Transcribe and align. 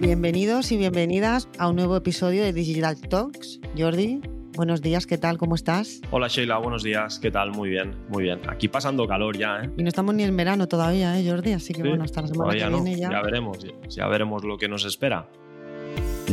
Bienvenidos 0.00 0.72
y 0.72 0.76
bienvenidas 0.76 1.48
a 1.58 1.68
un 1.68 1.76
nuevo 1.76 1.96
episodio 1.96 2.42
de 2.42 2.52
Digital 2.52 2.98
Talks. 3.00 3.60
Jordi, 3.76 4.20
buenos 4.54 4.80
días, 4.82 5.06
¿qué 5.06 5.18
tal? 5.18 5.36
¿Cómo 5.38 5.54
estás? 5.54 6.00
Hola 6.10 6.28
Sheila, 6.28 6.58
buenos 6.58 6.82
días, 6.82 7.18
¿qué 7.18 7.30
tal? 7.30 7.50
Muy 7.52 7.68
bien, 7.68 7.94
muy 8.08 8.24
bien. 8.24 8.40
Aquí 8.48 8.68
pasando 8.68 9.06
calor 9.06 9.36
ya, 9.36 9.62
¿eh? 9.62 9.70
Y 9.76 9.82
no 9.82 9.88
estamos 9.88 10.14
ni 10.14 10.22
en 10.24 10.36
verano 10.36 10.66
todavía, 10.68 11.18
¿eh, 11.18 11.28
Jordi? 11.28 11.52
Así 11.52 11.72
que 11.74 11.82
Sí, 11.82 11.88
bueno, 11.88 12.04
hasta 12.04 12.22
la 12.22 12.28
semana 12.28 12.52
que 12.54 12.64
no. 12.70 12.82
viene 12.82 12.98
ya. 12.98 13.10
Ya 13.10 13.22
veremos, 13.22 13.58
ya 13.88 14.06
veremos 14.08 14.44
lo 14.44 14.56
que 14.58 14.68
nos 14.68 14.84
espera. 14.84 15.28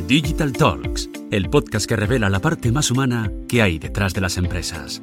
Digital 0.08 0.54
Talks, 0.54 1.10
el 1.32 1.50
podcast 1.50 1.88
que 1.88 1.96
revela 1.96 2.30
la 2.30 2.40
parte 2.40 2.72
más 2.72 2.92
humana 2.92 3.32
que 3.50 3.62
hay 3.62 3.80
detrás 3.80 4.14
de 4.14 4.22
las 4.22 4.38
empresas. 4.38 5.02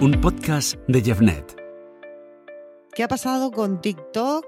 Un 0.00 0.18
podcast 0.20 0.74
de 0.86 1.00
Jeffnet. 1.02 1.56
¿Qué 2.94 3.02
ha 3.02 3.08
pasado 3.08 3.50
con 3.50 3.80
TikTok 3.80 4.44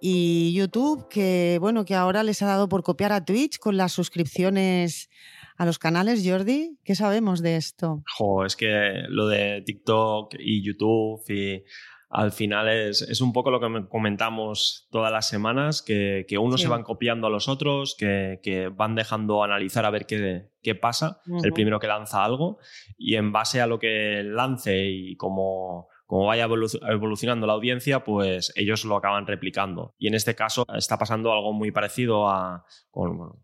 y 0.00 0.52
YouTube? 0.54 1.08
Que 1.08 1.58
bueno, 1.60 1.84
que 1.84 1.94
ahora 1.94 2.22
les 2.22 2.42
ha 2.42 2.46
dado 2.46 2.68
por 2.68 2.82
copiar 2.82 3.12
a 3.12 3.24
Twitch 3.24 3.58
con 3.58 3.76
las 3.76 3.92
suscripciones 3.92 5.08
a 5.56 5.64
los 5.64 5.78
canales, 5.78 6.22
Jordi. 6.28 6.78
¿Qué 6.84 6.94
sabemos 6.94 7.40
de 7.42 7.56
esto? 7.56 8.02
Jo, 8.16 8.44
es 8.44 8.56
que 8.56 9.02
lo 9.08 9.26
de 9.26 9.62
TikTok 9.64 10.34
y 10.38 10.62
YouTube 10.62 11.22
y 11.30 11.64
al 12.08 12.30
final 12.30 12.68
es, 12.68 13.02
es 13.02 13.20
un 13.20 13.32
poco 13.32 13.50
lo 13.50 13.58
que 13.60 13.68
me- 13.68 13.88
comentamos 13.88 14.86
todas 14.90 15.10
las 15.10 15.28
semanas, 15.28 15.82
que, 15.82 16.24
que 16.28 16.38
unos 16.38 16.60
Sí. 16.60 16.64
se 16.66 16.70
van 16.70 16.82
copiando 16.84 17.26
a 17.26 17.30
los 17.30 17.48
otros, 17.48 17.96
que, 17.98 18.38
que 18.42 18.68
van 18.68 18.94
dejando 18.94 19.42
analizar 19.42 19.84
a 19.84 19.90
ver 19.90 20.06
qué, 20.06 20.48
qué 20.62 20.74
pasa, 20.76 21.20
el 21.42 21.52
primero 21.52 21.80
que 21.80 21.88
lanza 21.88 22.24
algo, 22.24 22.58
y 22.96 23.16
en 23.16 23.32
base 23.32 23.60
a 23.60 23.66
lo 23.66 23.78
que 23.80 24.22
lance 24.24 24.86
y 24.86 25.16
como, 25.16 25.88
como 26.06 26.26
vaya 26.26 26.46
evolu- 26.46 26.80
evolucionando 26.90 27.46
la 27.46 27.52
audiencia, 27.52 28.04
pues 28.04 28.52
ellos 28.56 28.84
lo 28.84 28.96
acaban 28.96 29.26
replicando. 29.26 29.94
Y 29.98 30.06
en 30.06 30.14
este 30.14 30.34
caso 30.34 30.64
está 30.74 30.96
pasando 30.98 31.32
algo 31.32 31.52
muy 31.52 31.72
parecido 31.72 32.28
a, 32.28 32.64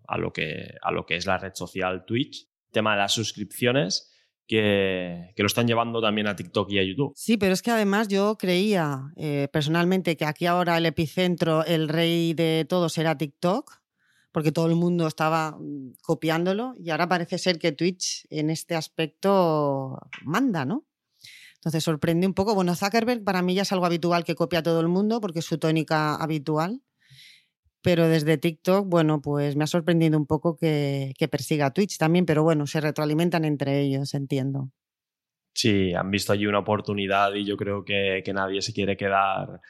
a, 0.08 0.18
lo, 0.18 0.32
que, 0.32 0.74
a 0.80 0.90
lo 0.92 1.04
que 1.04 1.16
es 1.16 1.26
la 1.26 1.38
red 1.38 1.52
social 1.54 2.04
Twitch, 2.06 2.48
tema 2.70 2.92
de 2.92 2.98
las 2.98 3.12
suscripciones. 3.12 4.08
Que, 4.44 5.32
que 5.36 5.42
lo 5.42 5.46
están 5.46 5.66
llevando 5.68 6.02
también 6.02 6.26
a 6.26 6.36
TikTok 6.36 6.70
y 6.72 6.78
a 6.78 6.82
YouTube. 6.82 7.12
Sí, 7.14 7.36
pero 7.38 7.54
es 7.54 7.62
que 7.62 7.70
además 7.70 8.08
yo 8.08 8.36
creía 8.36 9.12
eh, 9.16 9.48
personalmente 9.50 10.16
que 10.16 10.26
aquí 10.26 10.46
ahora 10.46 10.76
el 10.76 10.84
epicentro, 10.84 11.64
el 11.64 11.88
rey 11.88 12.34
de 12.34 12.66
todos 12.68 12.98
era 12.98 13.16
TikTok, 13.16 13.72
porque 14.30 14.52
todo 14.52 14.66
el 14.66 14.74
mundo 14.74 15.06
estaba 15.06 15.52
mm, 15.52 15.92
copiándolo 16.02 16.74
y 16.76 16.90
ahora 16.90 17.08
parece 17.08 17.38
ser 17.38 17.58
que 17.58 17.72
Twitch 17.72 18.26
en 18.30 18.50
este 18.50 18.74
aspecto 18.74 19.96
manda, 20.24 20.64
¿no? 20.66 20.84
Entonces 21.62 21.84
sorprende 21.84 22.26
un 22.26 22.34
poco. 22.34 22.56
Bueno, 22.56 22.74
Zuckerberg 22.74 23.22
para 23.22 23.40
mí 23.40 23.54
ya 23.54 23.62
es 23.62 23.72
algo 23.72 23.86
habitual 23.86 24.24
que 24.24 24.34
copia 24.34 24.58
a 24.58 24.62
todo 24.64 24.80
el 24.80 24.88
mundo 24.88 25.20
porque 25.20 25.38
es 25.38 25.44
su 25.44 25.58
tónica 25.58 26.16
habitual. 26.16 26.82
Pero 27.82 28.08
desde 28.08 28.36
TikTok, 28.36 28.88
bueno, 28.88 29.22
pues 29.22 29.54
me 29.54 29.62
ha 29.62 29.68
sorprendido 29.68 30.18
un 30.18 30.26
poco 30.26 30.56
que, 30.56 31.14
que 31.16 31.28
persiga 31.28 31.66
a 31.66 31.72
Twitch 31.72 31.98
también, 31.98 32.26
pero 32.26 32.42
bueno, 32.42 32.66
se 32.66 32.80
retroalimentan 32.80 33.44
entre 33.44 33.80
ellos, 33.80 34.14
entiendo. 34.14 34.70
Sí, 35.54 35.94
han 35.94 36.10
visto 36.10 36.32
allí 36.32 36.46
una 36.46 36.60
oportunidad 36.60 37.34
y 37.34 37.44
yo 37.44 37.56
creo 37.56 37.84
que, 37.84 38.22
que 38.24 38.32
nadie 38.32 38.60
se 38.60 38.72
quiere 38.72 38.96
quedar 38.96 39.60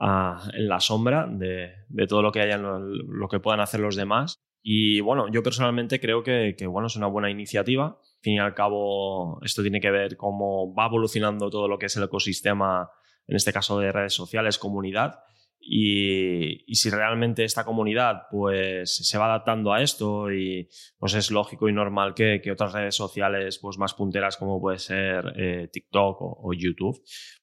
ah, 0.00 0.48
en 0.54 0.68
la 0.68 0.80
sombra 0.80 1.26
de, 1.30 1.72
de 1.88 2.06
todo 2.06 2.22
lo 2.22 2.32
que 2.32 2.40
haya, 2.40 2.56
lo, 2.56 2.78
lo 2.78 3.28
que 3.28 3.40
puedan 3.40 3.60
hacer 3.60 3.80
los 3.80 3.96
demás. 3.96 4.40
Y 4.62 5.00
bueno, 5.00 5.30
yo 5.30 5.42
personalmente 5.42 6.00
creo 6.00 6.22
que, 6.22 6.54
que, 6.56 6.66
bueno, 6.66 6.86
es 6.86 6.96
una 6.96 7.06
buena 7.06 7.30
iniciativa. 7.30 8.00
Fin 8.24 8.36
y 8.36 8.38
al 8.38 8.54
cabo, 8.54 9.38
esto 9.42 9.60
tiene 9.60 9.82
que 9.82 9.90
ver 9.90 10.16
cómo 10.16 10.74
va 10.74 10.86
evolucionando 10.86 11.50
todo 11.50 11.68
lo 11.68 11.78
que 11.78 11.86
es 11.86 11.96
el 11.98 12.04
ecosistema, 12.04 12.88
en 13.26 13.36
este 13.36 13.52
caso 13.52 13.78
de 13.78 13.92
redes 13.92 14.14
sociales, 14.14 14.58
comunidad. 14.58 15.18
Y, 15.60 16.64
si 16.74 16.88
realmente 16.88 17.44
esta 17.44 17.66
comunidad 17.66 18.22
pues 18.30 18.96
se 18.96 19.18
va 19.18 19.26
adaptando 19.26 19.74
a 19.74 19.82
esto 19.82 20.32
y 20.32 20.68
pues 20.98 21.12
es 21.12 21.30
lógico 21.30 21.68
y 21.68 21.74
normal 21.74 22.14
que, 22.14 22.40
que 22.42 22.50
otras 22.50 22.72
redes 22.72 22.94
sociales 22.94 23.58
pues 23.60 23.76
más 23.76 23.92
punteras 23.92 24.38
como 24.38 24.58
puede 24.58 24.78
ser 24.78 25.34
eh, 25.36 25.68
TikTok 25.70 26.20
o, 26.22 26.40
o 26.42 26.52
YouTube 26.54 26.98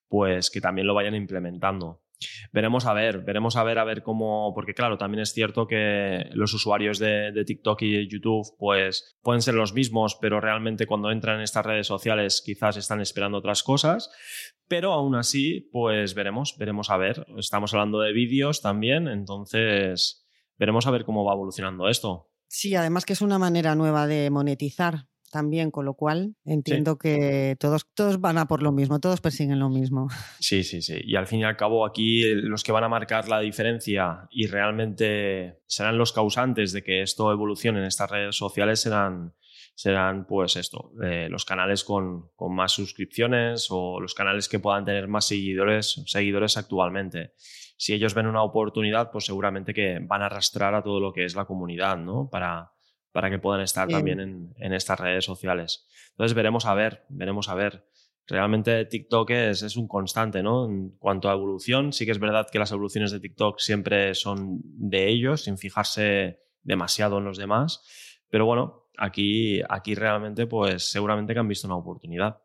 pues 0.07 0.49
que 0.49 0.61
también 0.61 0.87
lo 0.87 0.95
vayan 0.95 1.15
implementando. 1.15 2.01
Veremos 2.51 2.85
a 2.85 2.93
ver, 2.93 3.23
veremos 3.23 3.55
a 3.55 3.63
ver 3.63 3.79
a 3.79 3.83
ver 3.83 4.03
cómo, 4.03 4.53
porque 4.53 4.73
claro, 4.73 4.97
también 4.97 5.21
es 5.21 5.33
cierto 5.33 5.67
que 5.67 6.29
los 6.33 6.53
usuarios 6.53 6.99
de, 6.99 7.31
de 7.31 7.45
TikTok 7.45 7.81
y 7.81 8.07
YouTube 8.09 8.47
pues 8.57 9.17
pueden 9.21 9.41
ser 9.41 9.53
los 9.53 9.73
mismos, 9.73 10.17
pero 10.19 10.39
realmente 10.39 10.87
cuando 10.87 11.11
entran 11.11 11.37
en 11.37 11.43
estas 11.43 11.65
redes 11.65 11.87
sociales 11.87 12.41
quizás 12.45 12.77
están 12.77 13.01
esperando 13.01 13.37
otras 13.37 13.63
cosas, 13.63 14.11
pero 14.67 14.93
aún 14.93 15.15
así 15.15 15.69
pues 15.71 16.13
veremos, 16.13 16.55
veremos 16.57 16.89
a 16.89 16.97
ver. 16.97 17.25
Estamos 17.37 17.73
hablando 17.73 17.99
de 17.99 18.13
vídeos 18.13 18.61
también, 18.61 19.07
entonces 19.07 20.27
veremos 20.57 20.87
a 20.87 20.91
ver 20.91 21.05
cómo 21.05 21.25
va 21.25 21.33
evolucionando 21.33 21.89
esto. 21.89 22.29
Sí, 22.47 22.75
además 22.75 23.05
que 23.05 23.13
es 23.13 23.21
una 23.21 23.39
manera 23.39 23.75
nueva 23.75 24.07
de 24.07 24.29
monetizar 24.29 25.07
también, 25.31 25.71
con 25.71 25.85
lo 25.85 25.95
cual 25.95 26.35
entiendo 26.45 26.97
que 26.97 27.55
todos, 27.59 27.87
todos 27.93 28.19
van 28.19 28.37
a 28.37 28.47
por 28.47 28.61
lo 28.61 28.71
mismo, 28.71 28.99
todos 28.99 29.21
persiguen 29.21 29.59
lo 29.59 29.69
mismo. 29.69 30.09
Sí, 30.39 30.63
sí, 30.63 30.81
sí. 30.81 30.99
Y 31.03 31.15
al 31.15 31.27
fin 31.27 31.39
y 31.39 31.43
al 31.43 31.57
cabo 31.57 31.85
aquí 31.85 32.23
eh, 32.23 32.35
los 32.35 32.63
que 32.63 32.71
van 32.71 32.83
a 32.83 32.89
marcar 32.89 33.27
la 33.27 33.39
diferencia 33.39 34.27
y 34.29 34.47
realmente 34.47 35.61
serán 35.67 35.97
los 35.97 36.13
causantes 36.13 36.73
de 36.73 36.83
que 36.83 37.01
esto 37.01 37.31
evolucione 37.31 37.79
en 37.79 37.85
estas 37.85 38.11
redes 38.11 38.35
sociales 38.35 38.81
serán, 38.81 39.33
serán 39.75 40.27
pues 40.27 40.55
esto, 40.55 40.91
eh, 41.03 41.27
los 41.29 41.45
canales 41.45 41.83
con, 41.83 42.29
con 42.35 42.53
más 42.53 42.73
suscripciones 42.73 43.67
o 43.69 43.99
los 43.99 44.13
canales 44.13 44.49
que 44.49 44.59
puedan 44.59 44.85
tener 44.85 45.07
más 45.07 45.25
seguidores, 45.25 46.03
seguidores 46.05 46.57
actualmente. 46.57 47.33
Si 47.77 47.93
ellos 47.93 48.13
ven 48.13 48.27
una 48.27 48.43
oportunidad, 48.43 49.09
pues 49.09 49.25
seguramente 49.25 49.73
que 49.73 49.99
van 50.01 50.21
a 50.21 50.27
arrastrar 50.27 50.75
a 50.75 50.83
todo 50.83 50.99
lo 50.99 51.13
que 51.13 51.25
es 51.25 51.35
la 51.35 51.45
comunidad, 51.45 51.97
¿no? 51.97 52.29
Para, 52.29 52.73
para 53.11 53.29
que 53.29 53.39
puedan 53.39 53.61
estar 53.61 53.87
también 53.87 54.19
en, 54.19 54.53
en 54.57 54.73
estas 54.73 54.99
redes 54.99 55.25
sociales. 55.25 55.87
Entonces 56.11 56.33
veremos 56.35 56.65
a 56.65 56.73
ver, 56.73 57.05
veremos 57.09 57.49
a 57.49 57.55
ver. 57.55 57.87
Realmente 58.27 58.85
TikTok 58.85 59.29
es, 59.31 59.61
es 59.63 59.75
un 59.75 59.87
constante, 59.87 60.41
¿no? 60.43 60.65
En 60.65 60.91
cuanto 60.97 61.29
a 61.29 61.33
evolución, 61.33 61.91
sí 61.91 62.05
que 62.05 62.11
es 62.11 62.19
verdad 62.19 62.47
que 62.51 62.59
las 62.59 62.71
evoluciones 62.71 63.11
de 63.11 63.19
TikTok 63.19 63.59
siempre 63.59 64.15
son 64.15 64.61
de 64.63 65.09
ellos, 65.09 65.43
sin 65.43 65.57
fijarse 65.57 66.39
demasiado 66.61 67.17
en 67.17 67.25
los 67.25 67.37
demás. 67.37 67.83
Pero 68.29 68.45
bueno, 68.45 68.87
aquí, 68.97 69.61
aquí 69.67 69.95
realmente, 69.95 70.47
pues 70.47 70.89
seguramente 70.91 71.33
que 71.33 71.39
han 71.39 71.47
visto 71.47 71.67
una 71.67 71.75
oportunidad. 71.75 72.41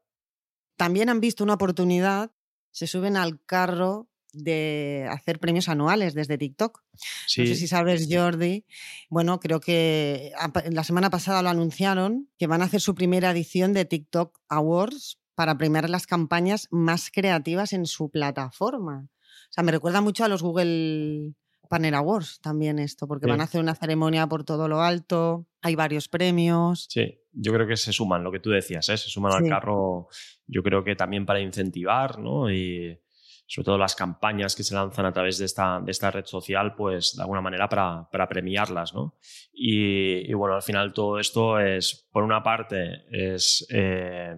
También 0.77 1.09
han 1.09 1.21
visto 1.21 1.45
una 1.45 1.55
oportunidad, 1.55 2.33
se 2.71 2.87
suben 2.87 3.17
al 3.17 3.43
carro 3.45 4.09
de 4.37 5.07
hacer 5.11 5.39
premios 5.41 5.69
anuales 5.69 6.15
desde 6.15 6.39
TikTok. 6.39 6.83
Sí, 7.27 7.43
No 7.43 7.47
sé 7.49 7.55
si 7.57 7.67
sabes, 7.69 8.07
Jordi. 8.11 8.65
Bueno, 9.11 9.41
creo 9.41 9.61
que 9.61 10.33
la 10.71 10.85
semana 10.85 11.11
pasada 11.11 11.43
lo 11.43 11.49
anunciaron, 11.49 12.29
que 12.39 12.47
van 12.47 12.63
a 12.63 12.67
hacer 12.67 12.81
su 12.81 12.95
primera 12.95 13.31
edición 13.31 13.73
de 13.73 13.85
TikTok 13.85 14.39
Awards 14.49 15.19
para 15.35 15.59
premiar 15.59 15.89
las 15.91 16.07
campañas 16.07 16.69
más 16.71 17.11
creativas 17.11 17.73
en 17.73 17.87
su 17.87 18.11
plataforma. 18.11 19.09
O 19.09 19.53
sea, 19.53 19.63
me 19.65 19.73
recuerda 19.73 20.01
mucho 20.01 20.25
a 20.25 20.29
los 20.29 20.43
Google 20.43 21.35
Panel 21.69 21.95
Awards 21.95 22.41
también 22.41 22.79
esto, 22.79 23.07
porque 23.09 23.27
Sí. 23.27 23.31
van 23.31 23.41
a 23.41 23.45
hacer 23.45 23.61
una 23.61 23.75
ceremonia 23.75 24.27
por 24.29 24.45
todo 24.45 24.69
lo 24.69 24.83
alto, 24.83 25.47
hay 25.63 25.75
varios 25.75 26.09
premios. 26.09 26.87
Sí, 26.89 27.19
yo 27.33 27.53
creo 27.53 27.67
que 27.67 27.77
se 27.77 27.93
suman, 27.93 28.23
lo 28.23 28.31
que 28.33 28.39
tú 28.41 28.51
decías, 28.51 28.89
¿eh? 28.89 28.97
se 28.97 29.09
suman 29.09 29.33
al 29.33 29.49
carro, 29.49 30.09
yo 30.47 30.63
creo 30.63 30.85
que 30.85 30.95
también 30.95 31.27
para 31.27 31.41
incentivar, 31.41 32.19
¿no? 32.19 32.51
Y 32.53 32.99
sobre 33.47 33.65
todo 33.65 33.79
las 33.79 33.95
campañas 33.95 34.55
que 34.57 34.65
se 34.65 34.75
lanzan 34.75 35.07
a 35.07 35.13
través 35.13 35.39
de 35.39 35.45
esta, 35.45 35.81
de 35.81 35.91
esta 35.91 36.11
red 36.11 36.25
social, 36.25 36.75
pues 36.75 37.15
de 37.17 37.23
alguna 37.23 37.41
manera 37.41 37.69
para, 37.69 38.09
para 38.11 38.29
premiarlas, 38.29 38.93
¿no? 38.93 39.15
Y, 39.53 40.33
bueno, 40.35 40.57
al 40.57 40.63
final 40.63 40.93
todo 40.93 41.19
esto 41.19 41.59
es, 41.61 42.09
por 42.13 42.23
una 42.23 42.43
parte, 42.43 43.05
es... 43.11 43.67
eh, 43.71 44.37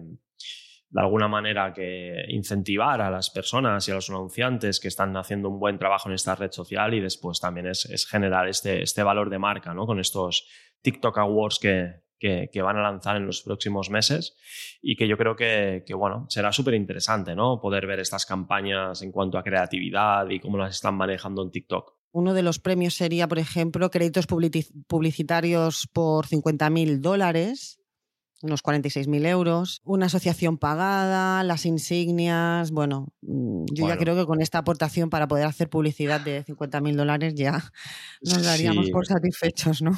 de 0.91 1.01
alguna 1.01 1.27
manera 1.27 1.71
que 1.71 2.25
incentivar 2.29 2.99
a 3.01 3.11
las 3.11 3.29
personas 3.29 3.87
y 3.87 3.91
a 3.91 3.95
los 3.95 4.09
anunciantes 4.09 4.79
que 4.79 4.87
están 4.87 5.15
haciendo 5.17 5.47
un 5.49 5.59
buen 5.59 5.77
trabajo 5.77 6.09
en 6.09 6.15
esta 6.15 6.33
red 6.33 6.51
social 6.51 6.93
y 6.95 6.99
después 6.99 7.39
también 7.39 7.67
es, 7.67 7.85
es 7.85 8.07
generar 8.07 8.47
este, 8.47 8.81
este 8.81 9.03
valor 9.03 9.29
de 9.29 9.37
marca 9.37 9.73
¿no? 9.73 9.85
con 9.85 9.99
estos 9.99 10.47
TikTok 10.81 11.19
Awards 11.19 11.59
que, 11.59 12.08
que, 12.19 12.49
que, 12.51 12.61
van 12.61 12.77
a 12.77 12.81
lanzar 12.81 13.15
en 13.17 13.25
los 13.25 13.41
próximos 13.41 13.89
meses 13.89 14.35
y 14.81 14.95
que 14.95 15.07
yo 15.07 15.17
creo 15.17 15.35
que, 15.35 15.83
que 15.85 15.93
bueno, 15.93 16.25
será 16.29 16.51
súper 16.51 16.73
interesante 16.73 17.35
¿no? 17.35 17.59
poder 17.61 17.87
ver 17.87 17.99
estas 17.99 18.25
campañas 18.25 19.01
en 19.01 19.11
cuanto 19.11 19.37
a 19.37 19.43
creatividad 19.43 20.29
y 20.29 20.39
cómo 20.39 20.57
las 20.57 20.75
están 20.75 20.95
manejando 20.95 21.41
en 21.43 21.51
TikTok. 21.51 21.93
Uno 22.11 22.33
de 22.33 22.41
los 22.41 22.57
premios 22.59 22.95
sería, 22.95 23.27
por 23.27 23.37
ejemplo, 23.39 23.89
créditos 23.91 24.25
publicitarios 24.87 25.87
por 25.93 26.25
50.000 26.25 27.01
dólares, 27.01 27.79
unos 28.41 28.63
46.000 28.63 29.25
euros, 29.27 29.81
una 29.83 30.07
asociación 30.07 30.57
pagada, 30.57 31.43
las 31.43 31.65
insignias. 31.65 32.71
Bueno, 32.71 33.09
mm, 33.21 33.65
yo 33.73 33.83
Bueno. 33.83 33.87
ya 33.95 33.97
creo 33.99 34.15
que 34.15 34.25
con 34.25 34.41
esta 34.41 34.57
aportación 34.59 35.09
para 35.09 35.27
poder 35.27 35.45
hacer 35.45 35.69
publicidad 35.69 36.21
de 36.21 36.43
50.000 36.45 36.95
dólares 36.95 37.35
ya 37.35 37.63
nos 38.21 38.43
daríamos 38.43 38.87
Sí. 38.87 38.91
por 38.91 39.05
satisfechos, 39.05 39.81
¿no? 39.81 39.91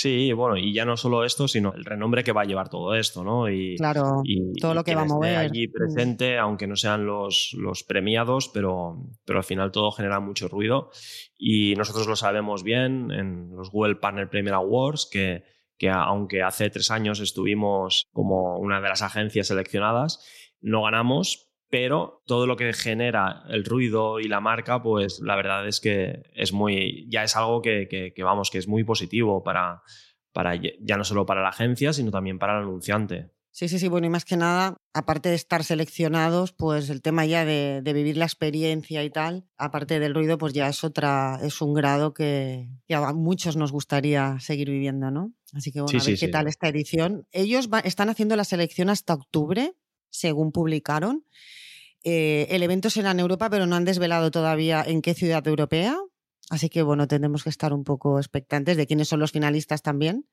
Sí, 0.00 0.32
bueno, 0.32 0.56
y 0.56 0.72
ya 0.72 0.86
no 0.86 0.96
solo 0.96 1.26
esto, 1.26 1.46
sino 1.46 1.74
el 1.74 1.84
renombre 1.84 2.24
que 2.24 2.32
va 2.32 2.40
a 2.40 2.46
llevar 2.46 2.70
todo 2.70 2.94
esto, 2.94 3.22
¿no? 3.22 3.50
Y, 3.50 3.76
claro, 3.76 4.22
todo 4.58 4.72
lo 4.72 4.82
que 4.82 4.94
va 4.94 5.02
a 5.02 5.04
mover. 5.04 5.36
allí 5.36 5.68
presente, 5.68 6.38
aunque 6.38 6.66
no 6.66 6.74
sean 6.74 7.04
los, 7.04 7.54
los 7.58 7.84
premiados, 7.84 8.48
pero, 8.48 8.96
pero 9.26 9.40
al 9.40 9.44
final 9.44 9.70
todo 9.72 9.92
genera 9.92 10.18
mucho 10.18 10.48
ruido. 10.48 10.88
Y 11.36 11.74
nosotros 11.74 12.06
lo 12.06 12.16
sabemos 12.16 12.62
bien 12.62 13.10
en 13.10 13.50
los 13.54 13.70
Google 13.70 13.96
Partner 13.96 14.30
Premier 14.30 14.54
Awards, 14.54 15.06
que, 15.12 15.44
que 15.76 15.90
aunque 15.90 16.40
hace 16.40 16.70
tres 16.70 16.90
años 16.90 17.20
estuvimos 17.20 18.06
como 18.10 18.56
una 18.56 18.80
de 18.80 18.88
las 18.88 19.02
agencias 19.02 19.48
seleccionadas, 19.48 20.26
no 20.62 20.82
ganamos, 20.84 21.49
pero 21.70 22.22
todo 22.26 22.46
lo 22.46 22.56
que 22.56 22.72
genera 22.72 23.44
el 23.48 23.64
ruido 23.64 24.18
y 24.18 24.24
la 24.24 24.40
marca, 24.40 24.82
pues 24.82 25.20
la 25.20 25.36
verdad 25.36 25.66
es 25.68 25.80
que 25.80 26.24
es 26.34 26.52
muy, 26.52 27.06
ya 27.08 27.22
es 27.22 27.36
algo 27.36 27.62
que, 27.62 28.12
vamos, 28.18 28.50
que 28.50 28.58
es 28.58 28.66
muy 28.66 28.82
positivo 28.82 29.44
para, 29.44 29.82
para, 30.32 30.56
ya 30.56 30.96
no 30.96 31.04
solo 31.04 31.24
para 31.24 31.42
la 31.42 31.50
agencia, 31.50 31.92
sino 31.92 32.10
también 32.10 32.40
para 32.40 32.58
el 32.58 32.64
anunciante. 32.64 33.30
Sí, 33.52 33.68
sí, 33.68 33.80
sí, 33.80 33.88
bueno, 33.88 34.06
y 34.06 34.10
más 34.10 34.24
que 34.24 34.36
nada, 34.36 34.76
aparte 34.94 35.28
de 35.28 35.34
estar 35.34 35.64
seleccionados, 35.64 36.52
pues 36.52 36.88
el 36.88 37.02
tema 37.02 37.26
ya 37.26 37.44
de, 37.44 37.82
vivir 37.84 38.16
la 38.16 38.24
experiencia 38.24 39.02
y 39.02 39.10
tal, 39.10 39.44
aparte 39.56 39.98
del 39.98 40.14
ruido, 40.14 40.38
pues 40.38 40.52
ya 40.52 40.68
es 40.68 40.84
otra, 40.84 41.40
es 41.42 41.60
un 41.60 41.74
grado 41.74 42.14
que, 42.14 42.68
a 42.88 43.12
muchos 43.12 43.56
nos 43.56 43.72
gustaría 43.72 44.38
seguir 44.38 44.70
viviendo, 44.70 45.10
¿no? 45.10 45.32
Así 45.52 45.72
que 45.72 45.80
bueno, 45.80 45.98
a 46.00 46.04
ver 46.04 46.18
qué 46.18 46.28
tal 46.28 46.46
esta 46.46 46.68
edición. 46.68 47.26
Ellos 47.32 47.68
están 47.82 48.08
haciendo 48.08 48.36
la 48.36 48.44
selección 48.44 48.88
hasta 48.88 49.14
octubre, 49.14 49.74
según 50.10 50.52
publicaron. 50.52 51.24
Eh, 52.04 52.46
el 52.50 52.62
evento 52.62 52.90
será 52.90 53.10
en 53.10 53.20
Europa, 53.20 53.50
pero 53.50 53.66
no 53.66 53.76
han 53.76 53.84
desvelado 53.84 54.30
todavía 54.30 54.82
en 54.86 55.02
qué 55.02 55.14
ciudad 55.14 55.46
europea. 55.46 55.96
Así 56.50 56.68
que 56.68 56.82
bueno, 56.82 57.06
tendremos 57.06 57.44
que 57.44 57.50
estar 57.50 57.72
un 57.72 57.84
poco 57.84 58.18
expectantes 58.18 58.76
de 58.76 58.86
quiénes 58.86 59.08
son 59.08 59.20
los 59.20 59.32
finalistas 59.32 59.82
también. 59.82 60.26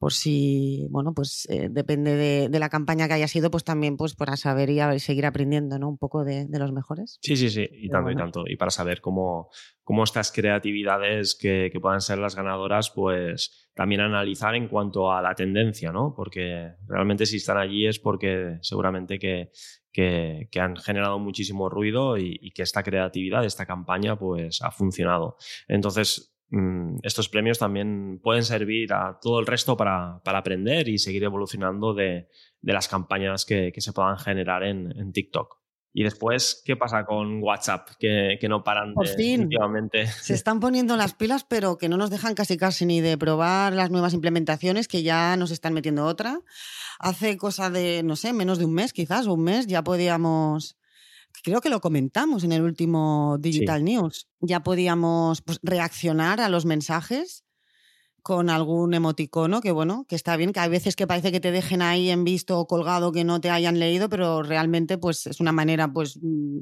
Por 0.00 0.14
si, 0.14 0.86
bueno, 0.90 1.12
pues 1.14 1.46
eh, 1.50 1.68
depende 1.70 2.16
de, 2.16 2.58
la 2.58 2.70
campaña 2.70 3.06
que 3.06 3.14
haya 3.14 3.28
sido, 3.28 3.50
pues 3.50 3.64
también 3.64 3.98
pues 3.98 4.14
para 4.14 4.36
saber 4.36 4.70
y, 4.70 4.98
seguir 4.98 5.26
aprendiendo, 5.26 5.78
¿no? 5.78 5.90
Un 5.90 5.98
poco 5.98 6.24
de, 6.24 6.48
los 6.50 6.72
mejores. 6.72 7.18
Sí, 7.22 7.36
sí, 7.36 7.50
sí, 7.50 7.68
y 7.70 7.88
tanto, 7.88 8.10
y 8.10 8.16
tanto. 8.16 8.44
Y 8.46 8.56
para 8.56 8.70
saber 8.70 9.02
cómo, 9.02 9.50
cómo 9.84 10.02
estas 10.04 10.32
creatividades 10.32 11.36
que, 11.38 11.68
que, 11.70 11.80
puedan 11.80 12.00
ser 12.00 12.18
las 12.18 12.34
ganadoras, 12.34 12.90
pues 12.90 13.70
también 13.74 14.00
analizar 14.00 14.54
en 14.54 14.68
cuanto 14.68 15.12
a 15.12 15.22
la 15.22 15.34
tendencia, 15.34 15.92
¿no? 15.92 16.14
Porque 16.16 16.72
realmente 16.88 17.26
si 17.26 17.36
están 17.36 17.58
allí 17.58 17.86
es 17.86 17.98
porque 17.98 18.58
seguramente 18.62 19.18
que, 19.18 19.50
que, 19.92 20.60
han 20.60 20.76
generado 20.76 21.18
muchísimo 21.18 21.68
ruido 21.68 22.16
y, 22.18 22.52
que 22.52 22.62
esta 22.62 22.82
creatividad, 22.82 23.44
esta 23.44 23.66
campaña, 23.66 24.18
pues 24.18 24.62
ha 24.62 24.70
funcionado. 24.70 25.36
Entonces, 25.68 26.34
estos 27.02 27.28
premios 27.28 27.58
también 27.58 28.20
pueden 28.22 28.42
servir 28.42 28.92
a 28.92 29.18
todo 29.20 29.40
el 29.40 29.46
resto 29.46 29.76
para, 29.76 30.20
aprender 30.24 30.88
y 30.88 30.98
seguir 30.98 31.24
evolucionando 31.24 31.94
de, 31.94 32.28
las 32.62 32.88
campañas 32.88 33.44
que, 33.44 33.72
se 33.76 33.92
puedan 33.92 34.18
generar 34.18 34.64
en 34.64 35.12
TikTok. 35.12 35.60
Y 35.92 36.04
después, 36.04 36.62
¿qué 36.64 36.76
pasa 36.76 37.04
con 37.04 37.42
WhatsApp? 37.42 37.88
Que, 37.98 38.38
no 38.48 38.62
paran 38.62 38.94
Por 38.94 39.08
de, 39.08 39.16
fin, 39.16 39.50
Se 40.20 40.34
están 40.34 40.60
poniendo 40.60 40.96
las 40.96 41.14
pilas, 41.14 41.44
pero 41.44 41.78
que 41.78 41.88
no 41.88 41.96
nos 41.96 42.10
dejan 42.10 42.34
casi 42.34 42.56
casi 42.56 42.86
ni 42.86 43.00
de 43.00 43.18
probar 43.18 43.72
las 43.72 43.90
nuevas 43.90 44.14
implementaciones, 44.14 44.86
que 44.86 45.02
ya 45.02 45.36
nos 45.36 45.50
están 45.50 45.74
metiendo 45.74 46.06
otra. 46.06 46.40
Hace 47.00 47.36
cosa 47.36 47.70
de, 47.70 48.02
no 48.04 48.14
sé, 48.14 48.32
menos 48.32 48.58
de 48.58 48.66
un 48.66 48.74
mes 48.74 48.92
quizás, 48.92 49.26
o 49.26 49.34
un 49.34 49.42
mes, 49.42 49.66
ya 49.66 49.82
podíamos 49.82 50.76
creo 51.42 51.60
que 51.60 51.70
lo 51.70 51.80
comentamos 51.80 52.44
en 52.44 52.52
el 52.52 52.62
último 52.62 53.36
Digital 53.40 53.84
News. 53.84 54.28
Ya 54.40 54.62
podíamos 54.62 55.42
pues, 55.42 55.58
reaccionar 55.62 56.40
a 56.40 56.48
los 56.48 56.64
mensajes 56.64 57.44
con 58.22 58.50
algún 58.50 58.92
emoticono, 58.94 59.60
que 59.60 59.72
bueno, 59.72 60.04
que 60.08 60.14
está 60.14 60.36
bien, 60.36 60.52
que 60.52 60.60
hay 60.60 60.68
veces 60.68 60.94
que 60.94 61.06
parece 61.06 61.32
que 61.32 61.40
te 61.40 61.52
dejen 61.52 61.80
ahí 61.82 62.10
en 62.10 62.24
visto 62.24 62.58
o 62.58 62.66
colgado 62.66 63.12
que 63.12 63.24
no 63.24 63.40
te 63.40 63.50
hayan 63.50 63.78
leído, 63.78 64.08
pero 64.08 64.42
realmente 64.42 64.98
pues 64.98 65.26
es 65.26 65.40
una 65.40 65.52
manera 65.52 65.92
pues 65.92 66.18
mm, 66.20 66.58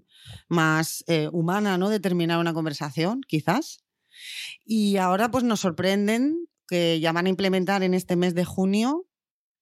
más 0.48 1.04
eh, 1.08 1.28
humana, 1.32 1.76
¿no? 1.76 1.88
De 1.88 2.00
terminar 2.00 2.38
una 2.38 2.54
conversación, 2.54 3.22
quizás. 3.26 3.84
Y 4.64 4.96
ahora 4.96 5.30
pues 5.30 5.44
nos 5.44 5.60
sorprenden 5.60 6.48
que 6.68 7.00
ya 7.00 7.12
van 7.12 7.26
a 7.26 7.30
implementar 7.30 7.82
en 7.82 7.94
este 7.94 8.14
mes 8.14 8.34
de 8.34 8.44
junio 8.44 9.07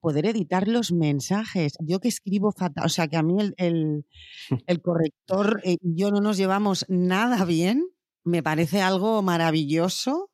poder 0.06 0.26
editar 0.26 0.68
los 0.68 0.92
mensajes. 0.92 1.72
Yo 1.80 1.98
que 1.98 2.06
escribo 2.06 2.52
fatal, 2.52 2.86
o 2.86 2.88
sea 2.88 3.08
que 3.08 3.16
a 3.16 3.24
mí 3.24 3.38
el, 3.40 3.54
el, 3.56 4.80
corrector 4.80 5.60
y 5.64 5.72
eh, 5.72 5.78
yo 5.82 6.12
no 6.12 6.20
nos 6.20 6.36
llevamos 6.36 6.86
nada 6.88 7.44
bien, 7.44 7.84
me 8.22 8.40
parece 8.40 8.82
algo 8.82 9.20
maravilloso 9.22 10.30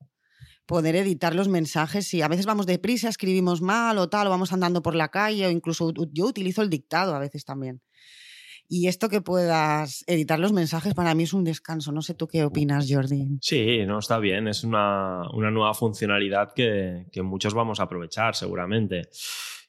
poder 0.67 0.95
editar 0.95 1.35
los 1.35 1.49
mensajes 1.49 2.13
y 2.13 2.21
a 2.21 2.29
veces 2.29 2.45
vamos 2.45 2.67
deprisa, 2.67 3.09
escribimos 3.09 3.63
mal 3.63 3.97
o 3.97 4.11
tal, 4.11 4.27
o 4.27 4.31
vamos 4.31 4.53
andando 4.53 4.83
por 4.83 4.95
la 4.95 5.09
calle 5.09 5.47
o 5.47 5.51
incluso 5.51 5.91
yo 6.13 6.27
utilizo 6.27 6.61
el 6.61 6.69
dictado 6.69 7.15
a 7.15 7.19
veces 7.19 7.47
también. 7.47 7.81
Y 8.69 8.89
esto 8.89 9.09
que 9.09 9.23
puedas 9.23 10.05
editar 10.07 10.39
los 10.39 10.53
mensajes 10.53 10.93
para 10.93 11.15
mí 11.15 11.23
es 11.23 11.33
un 11.33 11.45
descanso. 11.45 11.93
No 11.93 12.03
sé 12.03 12.13
tú 12.13 12.29
qué 12.29 12.45
opinas, 12.45 12.87
Jordi. 12.91 13.39
Sí, 13.41 13.87
no 13.87 13.99
está 13.99 14.19
bien. 14.19 14.49
Es 14.49 14.65
una, 14.65 15.31
una 15.33 15.51
nueva 15.51 15.75
funcionalidad 15.75 16.53
que, 16.55 17.07
que 17.11 17.23
muchos 17.23 17.53
vamos 17.53 17.81
a 17.81 17.85
aprovechar 17.85 18.35
seguramente 18.35 19.09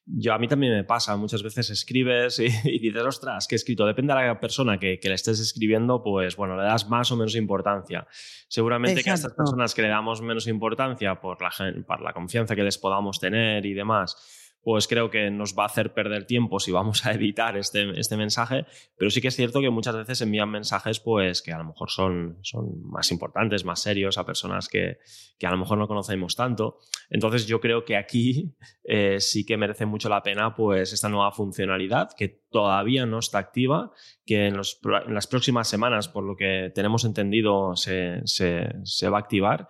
yo 0.06 0.34
a 0.34 0.40
mí 0.40 0.48
también 0.48 0.74
me 0.74 0.84
pasa, 0.84 1.16
muchas 1.16 1.44
veces 1.44 1.70
escribes 1.70 2.40
y, 2.40 2.48
dices, 2.80 3.02
ostras, 3.04 3.48
que 3.48 3.56
he 3.56 3.58
escrito. 3.58 3.86
Depende 3.86 4.14
de 4.14 4.28
la 4.28 4.40
persona 4.40 4.78
que, 4.78 5.00
le 5.02 5.14
estés 5.14 5.40
escribiendo, 5.40 6.04
pues 6.04 6.36
bueno, 6.36 6.58
le 6.58 6.64
das 6.64 6.90
más 6.90 7.12
o 7.12 7.16
menos 7.16 7.36
importancia. 7.36 8.06
Seguramente 8.48 9.04
que 9.04 9.10
a 9.10 9.14
estas 9.14 9.34
personas 9.34 9.74
que 9.74 9.82
le 9.82 9.88
damos 9.88 10.22
menos 10.22 10.48
importancia 10.48 11.20
por 11.20 11.42
la, 11.42 11.52
por 11.86 12.02
la 12.02 12.14
confianza 12.14 12.56
que 12.56 12.64
les 12.64 12.78
podamos 12.78 13.20
tener 13.20 13.66
y 13.66 13.74
demás, 13.74 14.43
pues 14.64 14.88
creo 14.88 15.10
que 15.10 15.30
nos 15.30 15.56
va 15.58 15.64
a 15.64 15.66
hacer 15.68 15.94
perder 15.94 16.26
tiempo 16.26 16.60
si 16.60 16.72
vamos 16.72 17.06
a 17.06 17.12
editar 17.12 17.58
este, 17.58 18.00
este 18.00 18.18
mensaje, 18.18 18.66
pero 18.98 19.12
sí 19.12 19.22
que 19.22 19.28
es 19.28 19.36
cierto 19.36 19.60
que 19.60 19.70
muchas 19.70 19.96
veces 19.96 20.22
envían 20.22 20.50
mensajes 20.50 21.00
pues 21.00 21.42
que 21.42 21.52
a 21.52 21.58
lo 21.58 21.66
mejor 21.66 21.90
son, 21.90 22.38
son 22.42 22.82
más 22.90 23.12
importantes, 23.12 23.66
más 23.66 23.82
serios 23.82 24.18
a 24.18 24.26
personas 24.26 24.70
que, 24.70 25.00
que 25.38 25.48
a 25.48 25.52
lo 25.52 25.58
mejor 25.58 25.78
no 25.78 25.88
conocemos 25.88 26.36
tanto. 26.36 26.80
Entonces 27.10 27.46
yo 27.46 27.60
creo 27.60 27.84
que 27.84 27.98
aquí 27.98 28.56
eh, 28.84 29.18
sí 29.20 29.46
que 29.46 29.58
merece 29.58 29.86
mucho 29.86 30.08
la 30.08 30.24
pena 30.24 30.56
pues 30.56 30.94
esta 30.94 31.10
nueva 31.10 31.32
funcionalidad 31.32 32.12
que 32.18 32.30
todavía 32.50 33.06
no 33.06 33.20
está 33.20 33.40
activa, 33.40 33.92
que 34.26 34.48
en, 34.48 34.56
las 34.56 35.28
próximas 35.28 35.68
semanas, 35.68 36.08
por 36.08 36.24
lo 36.24 36.36
que 36.36 36.72
tenemos 36.74 37.04
entendido, 37.04 37.76
se, 37.76 38.22
se 38.26 39.10
va 39.10 39.18
a 39.18 39.22
activar 39.22 39.68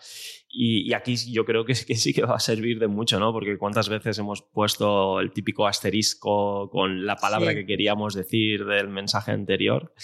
y, 0.55 0.93
aquí 0.93 1.15
yo 1.31 1.45
creo 1.45 1.65
que, 1.65 1.73
sí 1.73 2.13
que 2.13 2.21
va 2.21 2.35
a 2.35 2.39
servir 2.39 2.77
de 2.77 2.87
mucho, 2.87 3.19
¿no? 3.19 3.33
Porque 3.33 3.57
cuántas 3.57 3.89
veces 3.89 4.19
hemos 4.19 4.43
puesto 4.43 5.19
el 5.19 5.31
típico 5.31 5.65
asterisco 5.65 6.69
con 6.69 7.07
la 7.07 7.15
palabra 7.15 7.55
que 7.55 7.65
queríamos 7.65 8.13
decir 8.13 8.63
del 8.65 8.87
mensaje 8.87 9.31
anterior. 9.31 9.95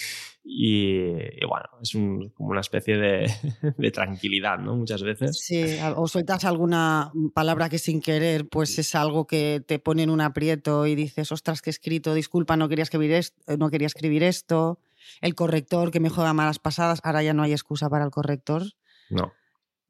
Y, 0.44 1.12
bueno, 1.46 1.66
es 1.84 1.92
como 1.92 2.50
una 2.50 2.62
especie 2.62 2.98
de, 2.98 3.32
de, 3.78 3.92
tranquilidad, 3.92 4.58
¿no? 4.58 4.76
Muchas 4.76 5.04
veces. 5.04 5.38
Sí, 5.40 5.78
o 5.96 6.08
sueltas 6.08 6.44
alguna 6.46 7.12
palabra 7.36 7.70
que 7.70 7.78
sin 7.78 8.02
querer, 8.02 8.50
pues 8.50 8.80
es 8.80 8.96
algo 8.96 9.28
que 9.28 9.62
te 9.64 9.78
pone 9.78 10.02
en 10.02 10.10
un 10.10 10.22
aprieto 10.22 10.88
y 10.88 10.96
dices, 10.96 11.32
ostras, 11.32 11.62
que 11.62 11.70
he 11.70 11.72
escrito, 11.72 12.16
disculpa, 12.16 12.58
no 12.58 12.70
quería 12.70 12.84
escribir 12.84 13.12
esto, 13.12 13.56
no 13.58 13.70
quería 13.70 13.86
escribir 13.86 14.24
esto. 14.24 14.80
El 15.22 15.36
corrector 15.36 15.92
que 15.92 16.00
me 16.00 16.10
juega 16.10 16.34
malas 16.34 16.58
pasadas, 16.58 17.02
ahora 17.04 17.22
ya 17.22 17.36
no 17.36 17.44
hay 17.44 17.52
excusa 17.52 17.88
para 17.88 18.04
el 18.04 18.10
corrector. 18.10 18.64
No 19.12 19.32